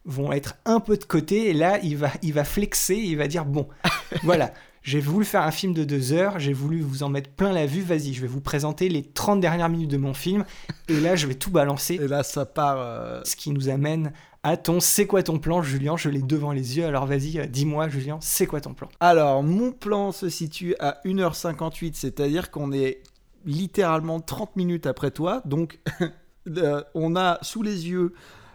[0.09, 3.27] vont être un peu de côté, et là, il va, il va flexer, il va
[3.27, 3.67] dire, bon,
[4.23, 4.51] voilà,
[4.81, 7.65] j'ai voulu faire un film de deux heures, j'ai voulu vous en mettre plein la
[7.65, 10.45] vue, vas-y, je vais vous présenter les 30 dernières minutes de mon film,
[10.87, 11.95] et là, je vais tout balancer.
[11.95, 14.11] et là ça part euh, Ce qui nous amène
[14.43, 15.97] à ton c'est quoi ton plan, Julien?
[15.97, 18.89] Je l'ai devant les yeux, alors vas-y, euh, dis-moi, Julien, c'est quoi ton plan?
[18.99, 23.03] Alors, mon plan se situe à 1h58, c'est-à-dire qu'on est
[23.45, 25.41] littéralement 30 minutes après toi.
[25.45, 25.79] Donc,
[26.57, 28.13] euh, on a sous les yeux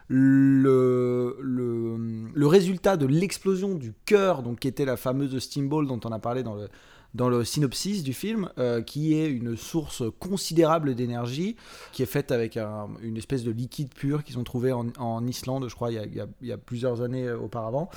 [0.09, 1.37] le,
[2.47, 6.43] résultat de l'explosion du cœur, donc qui était la fameuse Steamball dont on a parlé
[6.43, 6.69] dans le,
[7.15, 11.55] dans le synopsis du film, euh, qui est une source considérable d'énergie,
[11.93, 15.27] qui est faite avec un- une espèce de liquide pur qu'ils ont trouvé en, en
[15.27, 17.39] Islande, je crois, il y a, il y a- il y a plusieurs années euh,
[17.39, 17.89] auparavant.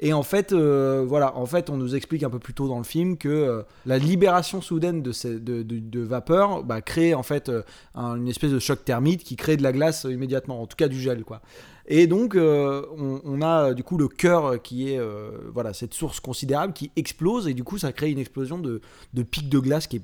[0.00, 2.78] Et en fait, euh, voilà, en fait, on nous explique un peu plus tôt dans
[2.78, 7.14] le film que euh, la libération soudaine de, ces, de, de- de vapeur bah, crée
[7.14, 7.50] en fait
[7.94, 10.88] un- une espèce de choc thermique qui crée de la glace immédiatement, en tout cas
[10.88, 11.40] du gel, quoi.
[11.88, 15.94] Et donc, euh, on, a euh, du coup le cœur qui est euh, voilà cette
[15.94, 17.46] source considérable qui explose.
[17.46, 18.80] Et du coup ça crée une explosion de,
[19.14, 20.02] de pics de glace qui est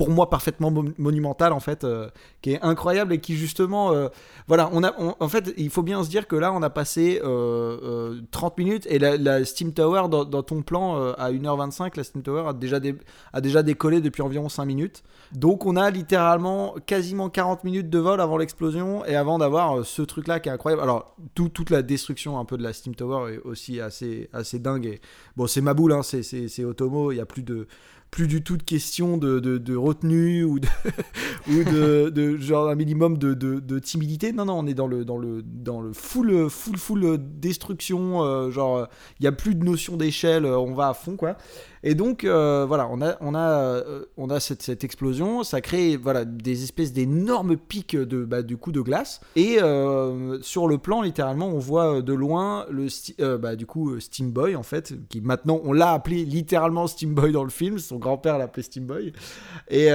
[0.00, 2.08] pour moi parfaitement mo- monumental en fait, euh,
[2.40, 4.08] qui est incroyable et qui justement, euh,
[4.48, 7.20] voilà, on a, en fait, il faut bien se dire que là, on a passé
[7.22, 12.22] euh, euh, 30 minutes et la, Steam Tower dans, ton plan à 1h25, la Steam
[12.22, 12.96] Tower a déjà, dé-
[13.34, 15.02] a déjà décollé depuis environ 5 minutes.
[15.32, 20.00] Donc on a littéralement quasiment 40 minutes de vol avant l'explosion et avant d'avoir ce
[20.00, 20.82] truc là qui est incroyable.
[20.82, 24.58] Alors tout- toute la destruction un peu de la Steam Tower est aussi assez, assez
[24.58, 24.98] dingue.
[25.36, 27.66] Bon c'est ma boule, hein, c'est Otomo, il n'y a plus de
[28.10, 30.68] plus du tout de question de, de, retenue ou de,
[31.48, 34.32] ou de, genre un minimum de timidité.
[34.32, 38.22] Non, non, on est dans le, dans le, dans le full, full, full destruction.
[38.22, 38.88] euh, genre,
[39.18, 41.36] il n'y a plus de notion d'échelle, euh, on va à fond, quoi.
[41.82, 45.42] Et donc, euh, voilà, on a, on a, euh, on a cette, explosion.
[45.44, 49.20] Ça crée voilà, des espèces d'énormes pics de, bah, du coup de glace.
[49.34, 52.88] Et euh, sur le plan, littéralement, on voit de loin le
[53.20, 57.14] euh, bah, du coup Steam Boy, en fait, qui maintenant, on l'a appelé littéralement Steam
[57.14, 57.78] Boy dans le film.
[57.78, 59.12] Son grand-père l'appelait Steam Boy.
[59.70, 59.88] Et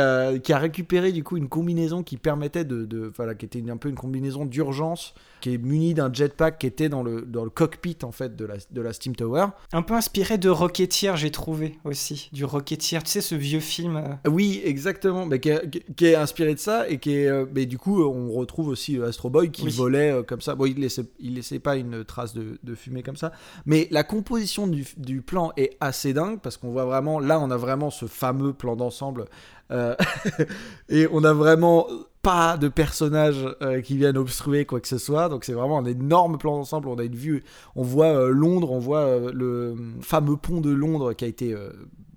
[0.43, 2.85] qui a récupéré du coup une combinaison qui permettait de.
[2.85, 6.67] de- voilà, qui était un peu une combinaison d'urgence, qui est munie d'un jetpack qui
[6.67, 9.47] était dans le, dans le cockpit, en fait, de la, de la Steam Tower.
[9.73, 12.29] Un peu inspiré de Rocketeer, j'ai trouvé aussi.
[12.33, 13.97] Du Rocketeer, tu sais, ce vieux film.
[13.97, 17.27] euh, Oui, exactement, mais qui est, qui- qui est inspiré de ça et qui est,
[17.27, 19.71] euh, mais du coup, on retrouve aussi euh, Astro Boy qui Oui.
[19.71, 20.55] volait comme ça.
[20.55, 23.31] Bon, il laissait, il laissait pas une trace de, de fumée comme ça,
[23.65, 27.51] mais la composition du, du plan est assez dingue parce qu'on voit vraiment, là, on
[27.51, 29.25] a vraiment ce fameux plan d'ensemble
[29.71, 29.95] euh,
[30.89, 31.87] et on a vraiment
[32.21, 35.29] pas de personnages euh, qui viennent obstruer quoi que ce soit.
[35.29, 36.87] Donc c'est vraiment un énorme plan d'ensemble.
[36.87, 37.43] On a une vue,
[37.75, 41.55] on voit euh, Londres, on voit le fameux pont de Londres qui a été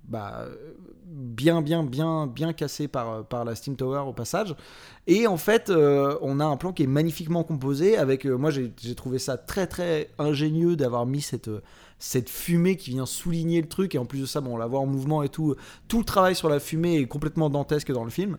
[0.05, 0.47] bah,
[1.07, 4.55] bien, bien, bien, bien cassé par, par la Steam Tower au passage.
[5.07, 7.97] Et en fait, on a un plan qui est magnifiquement composé.
[7.97, 11.51] Avec, moi, j'ai trouvé ça très, très ingénieux d'avoir mis cette,
[11.99, 13.95] cette fumée qui vient souligner le truc.
[13.95, 15.55] Et en plus de ça, bon, on la voit en mouvement et tout.
[15.89, 18.39] Tout le travail sur la fumée est complètement dantesque dans le film.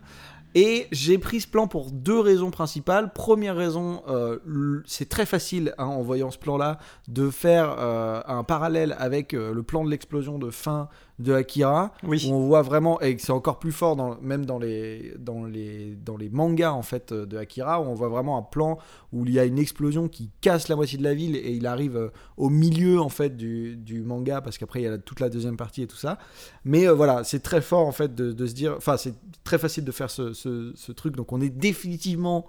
[0.55, 3.13] Et j'ai pris ce plan pour deux raisons principales.
[3.13, 8.43] Première raison, euh, c'est très facile hein, en voyant ce plan-là de faire euh, un
[8.43, 10.89] parallèle avec euh, le plan de l'explosion de fin
[11.19, 12.25] de Akira, Oui.
[12.29, 15.95] où on voit vraiment, et c'est encore plus fort dans, même dans les, dans, les,
[16.03, 18.77] dans les mangas en fait euh, de Akira, où on voit vraiment un plan
[19.11, 21.67] où il y a une explosion qui casse la moitié de la ville et il
[21.67, 25.19] arrive euh, au milieu en fait du, du manga parce qu'après il y a toute
[25.19, 26.17] la deuxième partie et tout ça.
[26.63, 29.57] Mais euh, voilà, c'est très fort en fait de, de se dire, enfin c'est très
[29.57, 32.45] facile de faire ce, ce- ce truc, donc on est définitivement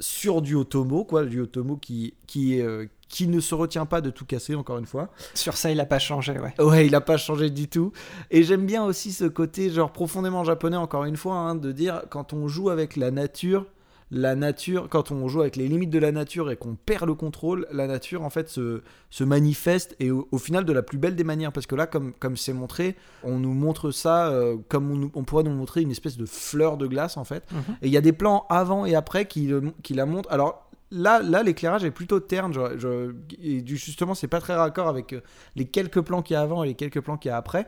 [0.00, 4.10] sur du Otomo, quoi, du Otomo qui, qui, euh, qui ne se retient pas de
[4.10, 5.10] tout casser, encore une fois.
[5.34, 6.54] Sur ça, il a pas changé, ouais.
[6.60, 7.92] Ouais, il a pas changé du tout.
[8.30, 12.02] Et j'aime bien aussi ce côté, genre, profondément japonais, encore une fois, hein, de dire
[12.10, 13.66] quand on joue avec la nature,
[14.12, 17.14] la nature, quand on joue avec les limites de la nature et qu'on perd le
[17.14, 20.96] contrôle, la nature, en fait, se, se manifeste et au, au final de la plus
[20.98, 21.50] belle des manières.
[21.52, 22.94] Parce que là, comme comme c'est montré,
[23.24, 26.86] on nous montre ça euh, comme on, pourrait nous montrer une espèce de fleur de
[26.86, 27.44] glace, en fait.
[27.50, 27.58] Mhm.
[27.82, 30.30] Et il y a des plans avant et après qui, le- qui la montrent.
[30.30, 30.62] Alors.
[30.92, 32.52] Là, là l'éclairage est plutôt terne.
[32.54, 35.20] Je, je- et justement, c'est pas très raccord avec euh,
[35.56, 37.66] les quelques plans qu'il y a avant et les quelques plans qu'il y a après.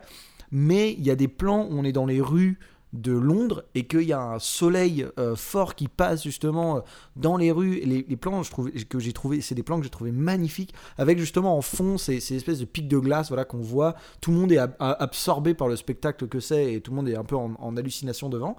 [0.53, 2.59] Mais il y a des plans où on est dans les rues
[2.93, 6.79] de Londres et qu'il y a un soleil euh, fort qui passe justement euh,
[7.15, 7.81] dans les rues.
[7.85, 8.41] Les, les plans
[8.89, 12.19] que j'ai trouvé, c'est des plans que j'ai trouvé magnifiques avec justement en fond ces,
[12.19, 13.95] ces espèces de pics de glace voilà, qu'on voit.
[14.21, 17.09] Tout le monde est ab- absorbé par le spectacle que c'est et tout le monde
[17.09, 18.55] est un peu en, hallucination devant.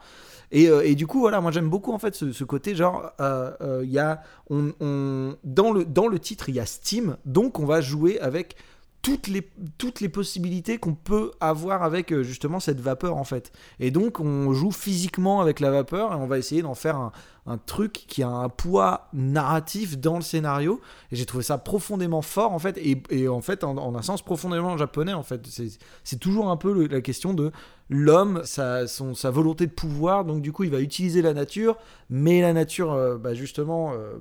[0.53, 3.91] Et, euh, et du coup, voilà, moi j'aime beaucoup en fait ce, côté genre, il
[3.91, 7.81] y a, on- dans, le, dans le titre, il y a Steam, donc on va
[7.81, 8.57] jouer avec
[9.03, 9.49] toutes les,
[9.79, 13.53] toutes les possibilités qu'on peut avoir avec euh, justement cette vapeur en fait.
[13.79, 17.13] Et donc on joue physiquement avec la vapeur et on va essayer d'en faire un,
[17.47, 20.81] un truc qui a un poids narratif dans le scénario.
[21.11, 22.77] Et j'ai trouvé ça profondément fort en fait.
[22.79, 25.47] Et, et en fait, en, un sens profondément japonais en fait.
[25.47, 27.51] C'est- toujours un peu la question de
[27.89, 30.25] l'homme, sa, son- sa volonté de pouvoir.
[30.25, 31.77] Donc du coup, il va utiliser la nature,
[32.11, 34.19] mais la nature, euh, bah, justement, euh,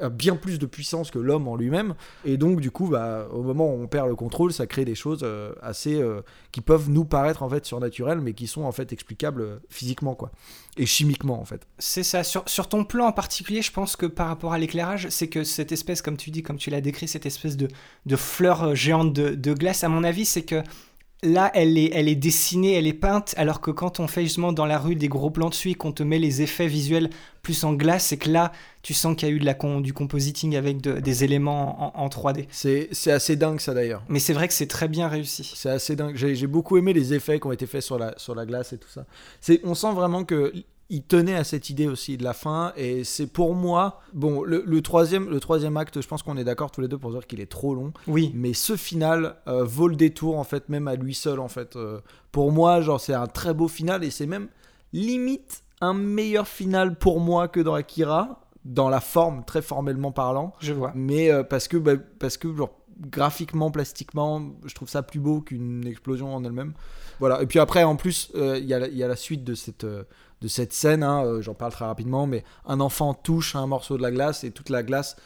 [0.00, 1.94] a, bien plus de puissance que l'homme en lui-même.
[2.24, 4.94] Et donc du coup, bah, au moment où on perd le contrôle, ça crée des
[4.94, 6.02] choses euh, assez
[6.50, 10.30] qui peuvent nous paraître en fait surnaturelles, mais qui sont en fait explicables physiquement quoi,
[10.78, 11.66] et chimiquement en fait.
[11.78, 12.22] C'est ça.
[12.24, 15.72] Sur, ton plan en particulier, je pense que par rapport à l'éclairage, c'est que cette
[15.72, 17.68] espèce, comme tu dis, comme tu l'as décrit, cette espèce de,
[18.16, 20.62] fleur euh, géante de, de glace, à mon avis, c'est que
[21.22, 24.52] là, elle est, elle est dessinée, elle est peinte, alors que quand on fait justement
[24.52, 27.10] dans la rue des gros plans dessus qu'on te met les effets visuels
[27.48, 29.80] plus en glace, c'est que là, tu sens qu'il y a eu de la con-
[29.80, 32.46] du compositing avec de- des éléments en, en 3D.
[32.50, 34.02] C'est assez dingue ça d'ailleurs.
[34.10, 35.50] Mais c'est vrai que c'est très bien réussi.
[35.56, 36.14] C'est assez dingue.
[36.14, 38.78] J'ai beaucoup aimé les effets qui ont été faits sur la, sur la glace et
[38.78, 39.06] tout ça.
[39.40, 40.52] C'est, on sent vraiment que
[40.90, 44.62] il tenait à cette idée aussi de la fin et c'est pour moi bon le,
[44.66, 47.26] le troisième le troisième acte je pense qu'on est d'accord tous les deux pour dire
[47.26, 48.32] qu'il est trop long Oui.
[48.34, 51.76] mais ce final euh, vaut le détour en fait même à lui seul en fait
[51.76, 52.00] Euh,
[52.32, 54.48] pour moi genre c'est un très beau final et c'est même
[54.94, 60.54] limite un meilleur final pour moi que dans Akira, dans la forme, très formellement parlant.
[60.60, 60.92] Je vois.
[60.94, 62.70] Mais euh, parce que, bah, parce que genre,
[63.00, 66.74] graphiquement, plastiquement, je trouve ça plus beau qu'une explosion en elle-même.
[67.20, 67.40] Voilà.
[67.42, 69.44] Et puis après, en plus, euh, il y, a la- il y a la suite
[69.44, 70.02] de cette, euh,
[70.40, 71.02] de cette scène.
[71.02, 74.50] hein, J'en parle très rapidement, mais un enfant touche un morceau de la glace et
[74.50, 75.16] toute la glace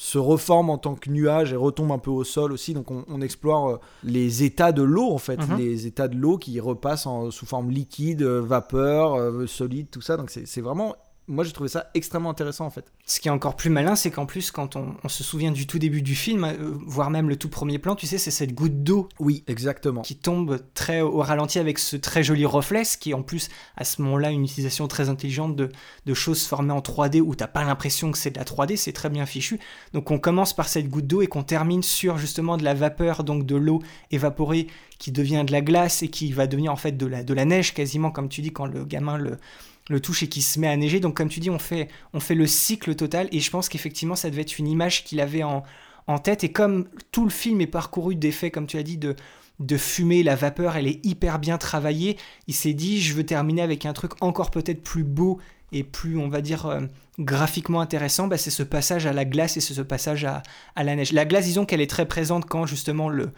[0.00, 2.72] se reforme en tant que nuage et retombe un peu au sol aussi.
[2.72, 5.58] Donc on, on explore euh, les états de l'eau en fait, Mhm.
[5.58, 10.00] les états de l'eau qui repassent en, sous forme liquide, euh, vapeur, euh, solide, tout
[10.00, 10.16] ça.
[10.16, 10.94] Donc c'est vraiment,
[11.28, 12.86] moi j'ai trouvé ça extrêmement intéressant en fait.
[13.06, 15.66] Ce qui est encore plus malin, c'est qu'en plus, quand on, on se souvient du
[15.66, 18.54] tout début du film, euh, voire même le tout premier plan, tu sais, c'est cette
[18.54, 20.02] goutte d'eau Oui, exactement.
[20.02, 23.48] qui tombe très au ralenti avec ce très joli reflet, ce qui est en plus
[23.76, 25.70] à ce moment-là une utilisation très intelligente de,
[26.06, 28.92] de choses formées en 3D où t'as pas l'impression que c'est de la 3D, c'est
[28.92, 29.60] très bien fichu.
[29.92, 33.24] Donc on commence par cette goutte d'eau et qu'on termine sur justement de la vapeur,
[33.24, 34.66] donc de l'eau évaporée
[34.98, 37.44] qui devient de la glace et qui va devenir en fait de la, de la
[37.44, 39.38] neige quasiment, comme tu dis, quand le gamin le,
[39.88, 41.00] le touche et qui se met à neiger.
[41.00, 41.88] Donc comme tu dis, on fait,
[42.30, 45.62] le cycle total et je pense qu'effectivement ça devait être une image qu'il avait en,
[46.06, 49.16] en tête et comme tout le film est parcouru d'effets, comme tu as dit, de,
[49.60, 52.16] de fumée, la vapeur, elle est hyper bien travaillée,
[52.46, 55.38] il s'est dit je veux terminer avec un truc encore peut-être plus beau
[55.70, 56.80] et plus, on va dire, euh,
[57.18, 60.42] graphiquement intéressant, bah, c'est ce passage à la glace et c'est ce passage à,
[60.76, 61.12] à la neige.
[61.12, 63.32] La glace, disons qu'elle est très présente quand justement le,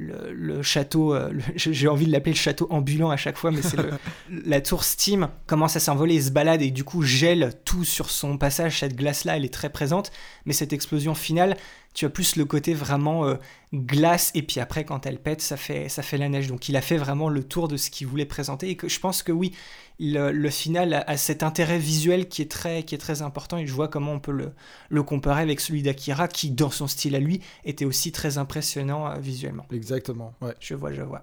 [0.00, 3.62] le, le château, euh, j'ai envie de l'appeler le château ambulant à chaque fois, mais
[3.62, 3.76] c'est
[4.46, 8.10] la tour Steam commence à s'envoler et se balade et du coup gèle tout sur
[8.10, 8.80] son passage.
[8.80, 10.10] Cette glace-là, elle est très présente,
[10.46, 11.56] mais cette explosion finale,
[11.92, 13.34] tu as plus le côté vraiment euh,
[13.74, 16.46] glace et puis après quand elle pète, ça fait, ça fait la neige.
[16.46, 19.00] Donc il a fait vraiment le tour de ce qu'il voulait présenter et que je
[19.00, 19.52] pense que oui,
[19.98, 23.58] le, le final a, a cet intérêt visuel qui est très, qui est très important
[23.58, 24.52] et je vois comment on peut le,
[24.88, 29.08] le comparer avec celui d'Akira qui, dans son style à lui, était aussi très impressionnant
[29.08, 29.66] euh, visuellement.
[29.72, 30.32] Exactement.
[30.40, 30.54] Ouais.
[30.60, 31.22] Je vois, je vois.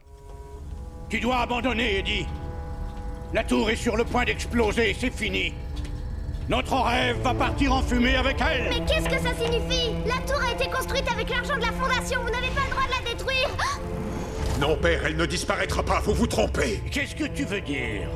[1.10, 2.26] Tu dois abandonner, Eddie.
[3.34, 5.54] La tour est sur le point d'exploser, c'est fini.
[6.50, 8.70] Notre rêve va partir en fumée avec elle.
[8.70, 9.92] Mais qu'est-ce que ça signifie?
[10.06, 12.86] La tour a été construite avec l'argent de la Fondation, vous n'avez pas le droit
[12.86, 13.50] de la détruire.
[14.62, 16.82] Non, père, elle ne disparaîtra pas, vous vous trompez.
[16.90, 18.08] Qu'est-ce que tu veux dire?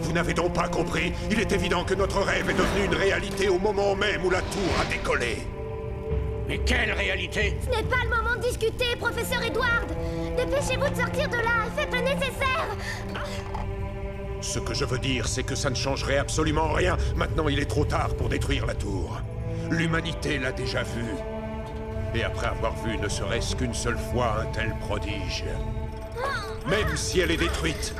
[0.00, 1.12] Vous n'avez donc pas compris?
[1.30, 4.40] Il est évident que notre rêve est devenu une réalité au moment même où la
[4.40, 5.46] tour a décollé.
[6.48, 7.58] Mais quelle réalité?
[7.64, 9.94] Ce n'est pas le moment de discuter, professeur Edward.
[10.38, 12.66] Dépêchez-vous de sortir de là, faites le nécessaire
[14.44, 16.98] Ce que je veux dire, c'est que ça ne changerait absolument rien.
[17.16, 19.18] Maintenant, il est trop tard pour détruire la tour.
[19.70, 21.06] L'humanité l'a déjà vu.
[22.14, 25.44] Et après avoir vu ne serait-ce qu'une seule fois un tel prodige,
[26.68, 27.94] même si elle est détruite,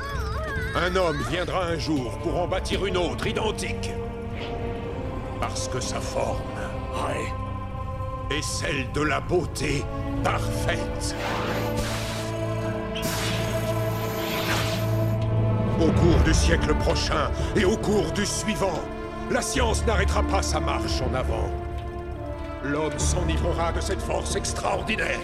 [0.75, 3.91] un homme viendra un jour pour en bâtir une autre identique.
[5.41, 6.41] Parce que sa forme
[8.29, 9.83] est celle de la beauté
[10.23, 11.15] parfaite.
[15.79, 18.79] Au cours du siècle prochain et au cours du suivant,
[19.29, 21.49] la science n'arrêtera pas sa marche en avant.
[22.63, 25.19] L'homme s'enivrera de cette force extraordinaire.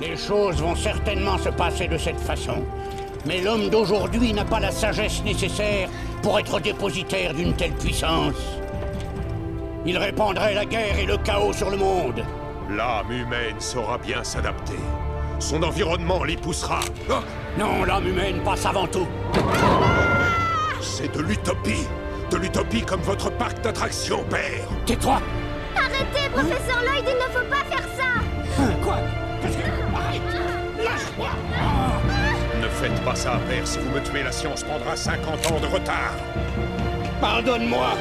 [0.00, 2.62] Les choses vont certainement se passer de cette façon.
[3.26, 5.88] Mais l'homme d'aujourd'hui n'a pas la sagesse nécessaire
[6.22, 8.36] pour être dépositaire d'une telle puissance.
[9.84, 12.24] Il répandrait la guerre et le chaos sur le monde.
[12.70, 14.78] L'âme humaine saura bien s'adapter.
[15.40, 16.80] Son environnement l'y poussera.
[17.10, 17.22] Ah,
[17.58, 19.06] Non, l'âme humaine passe avant tout.
[20.80, 21.86] C'est de l'utopie.
[22.30, 24.66] De l'utopie comme votre parc d'attractions, père.
[24.86, 25.20] Tais-toi
[25.76, 28.96] Arrêtez, professeur Lloyd, il ne faut pas faire ça Quoi?
[29.42, 29.62] Qu'est-ce que...
[29.94, 31.28] Arrête Lâche-moi
[32.60, 33.66] Ne faites pas ça, père.
[33.66, 36.14] Si vous me tuez, la science prendra 50 ans de retard.
[37.20, 37.94] Pardonne-moi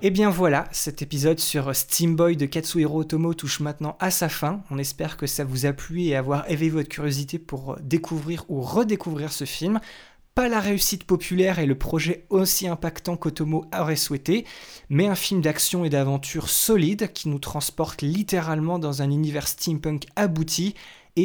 [0.00, 4.28] Et bien voilà, cet épisode sur Steam Boy de Katsuhiro Otomo touche maintenant à sa
[4.28, 4.62] fin.
[4.70, 8.60] On espère que ça vous a plu et avoir éveillé votre curiosité pour découvrir ou
[8.60, 9.80] redécouvrir ce film.
[10.36, 14.46] Pas la réussite populaire et le projet aussi impactant qu'Otomo aurait souhaité,
[14.88, 20.06] mais un film d'action et d'aventure solide qui nous transporte littéralement dans un univers steampunk
[20.14, 20.76] abouti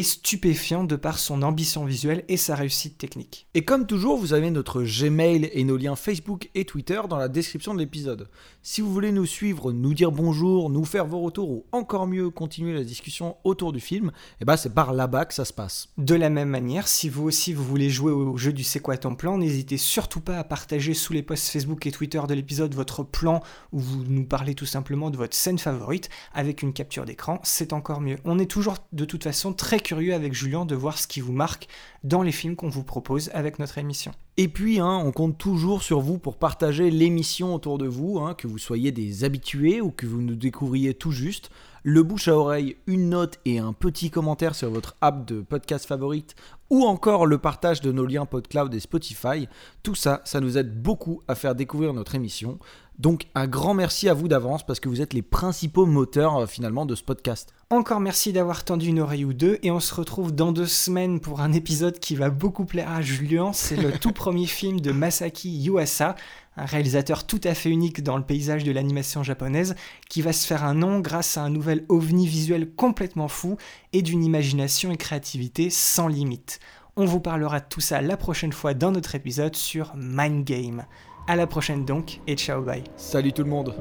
[0.01, 3.47] stupéfiant de par son ambition visuelle et sa réussite technique.
[3.53, 7.27] Et comme toujours, vous avez notre Gmail et nos liens Facebook et Twitter dans la
[7.27, 8.29] description de l'épisode.
[8.61, 12.29] Si vous voulez nous suivre, nous dire bonjour, nous faire vos retours ou encore mieux
[12.29, 15.89] continuer la discussion autour du film, eh ben c'est par là-bas que ça se passe.
[15.97, 18.97] De la même manière, si vous aussi vous voulez jouer au jeu du C'est quoi
[18.97, 22.73] ton plan, n'hésitez surtout pas à partager sous les posts Facebook et Twitter de l'épisode
[22.73, 23.41] votre plan
[23.71, 27.73] où vous nous parlez tout simplement de votre scène favorite avec une capture d'écran, c'est
[27.73, 28.17] encore mieux.
[28.23, 31.33] On est toujours de toute façon très curieux avec Julien de voir ce qui vous
[31.33, 31.67] marque
[32.03, 34.11] dans les films qu'on vous propose avec notre émission.
[34.37, 38.33] Et puis, hein, on compte toujours sur vous pour partager l'émission autour de vous, hein,
[38.33, 41.51] que vous soyez des habitués ou que vous nous découvriez tout juste.
[41.85, 45.85] le bouche à oreille, une note et un petit commentaire sur votre app de podcast
[45.85, 46.33] favorite
[46.69, 49.49] ou encore le partage de nos liens PodCloud et Spotify.
[49.83, 52.57] Tout ça, ça nous aide beaucoup à faire découvrir notre émission.
[52.99, 56.45] Donc un grand merci à vous d'avance parce que vous êtes les principaux moteurs euh,
[56.45, 57.53] finalement de ce podcast.
[57.69, 61.19] Encore merci d'avoir tendu une oreille ou deux et on se retrouve dans deux semaines
[61.19, 63.51] pour un épisode qui va beaucoup plaire à Julien.
[63.51, 66.15] C'est le tout premier film de Masaki Yuasa,
[66.55, 69.75] un réalisateur tout à fait unique dans le paysage de l'animation japonaise,
[70.07, 73.57] qui va se faire un nom grâce à un nouvel ovni visuel complètement fou
[73.91, 76.59] et d'une imagination et créativité sans limite.
[76.95, 80.85] On vous parlera de tout ça la prochaine fois dans notre épisode sur Mind Game.
[81.25, 82.83] À la prochaine donc et ciao bye.
[82.97, 83.73] Salut tout le monde.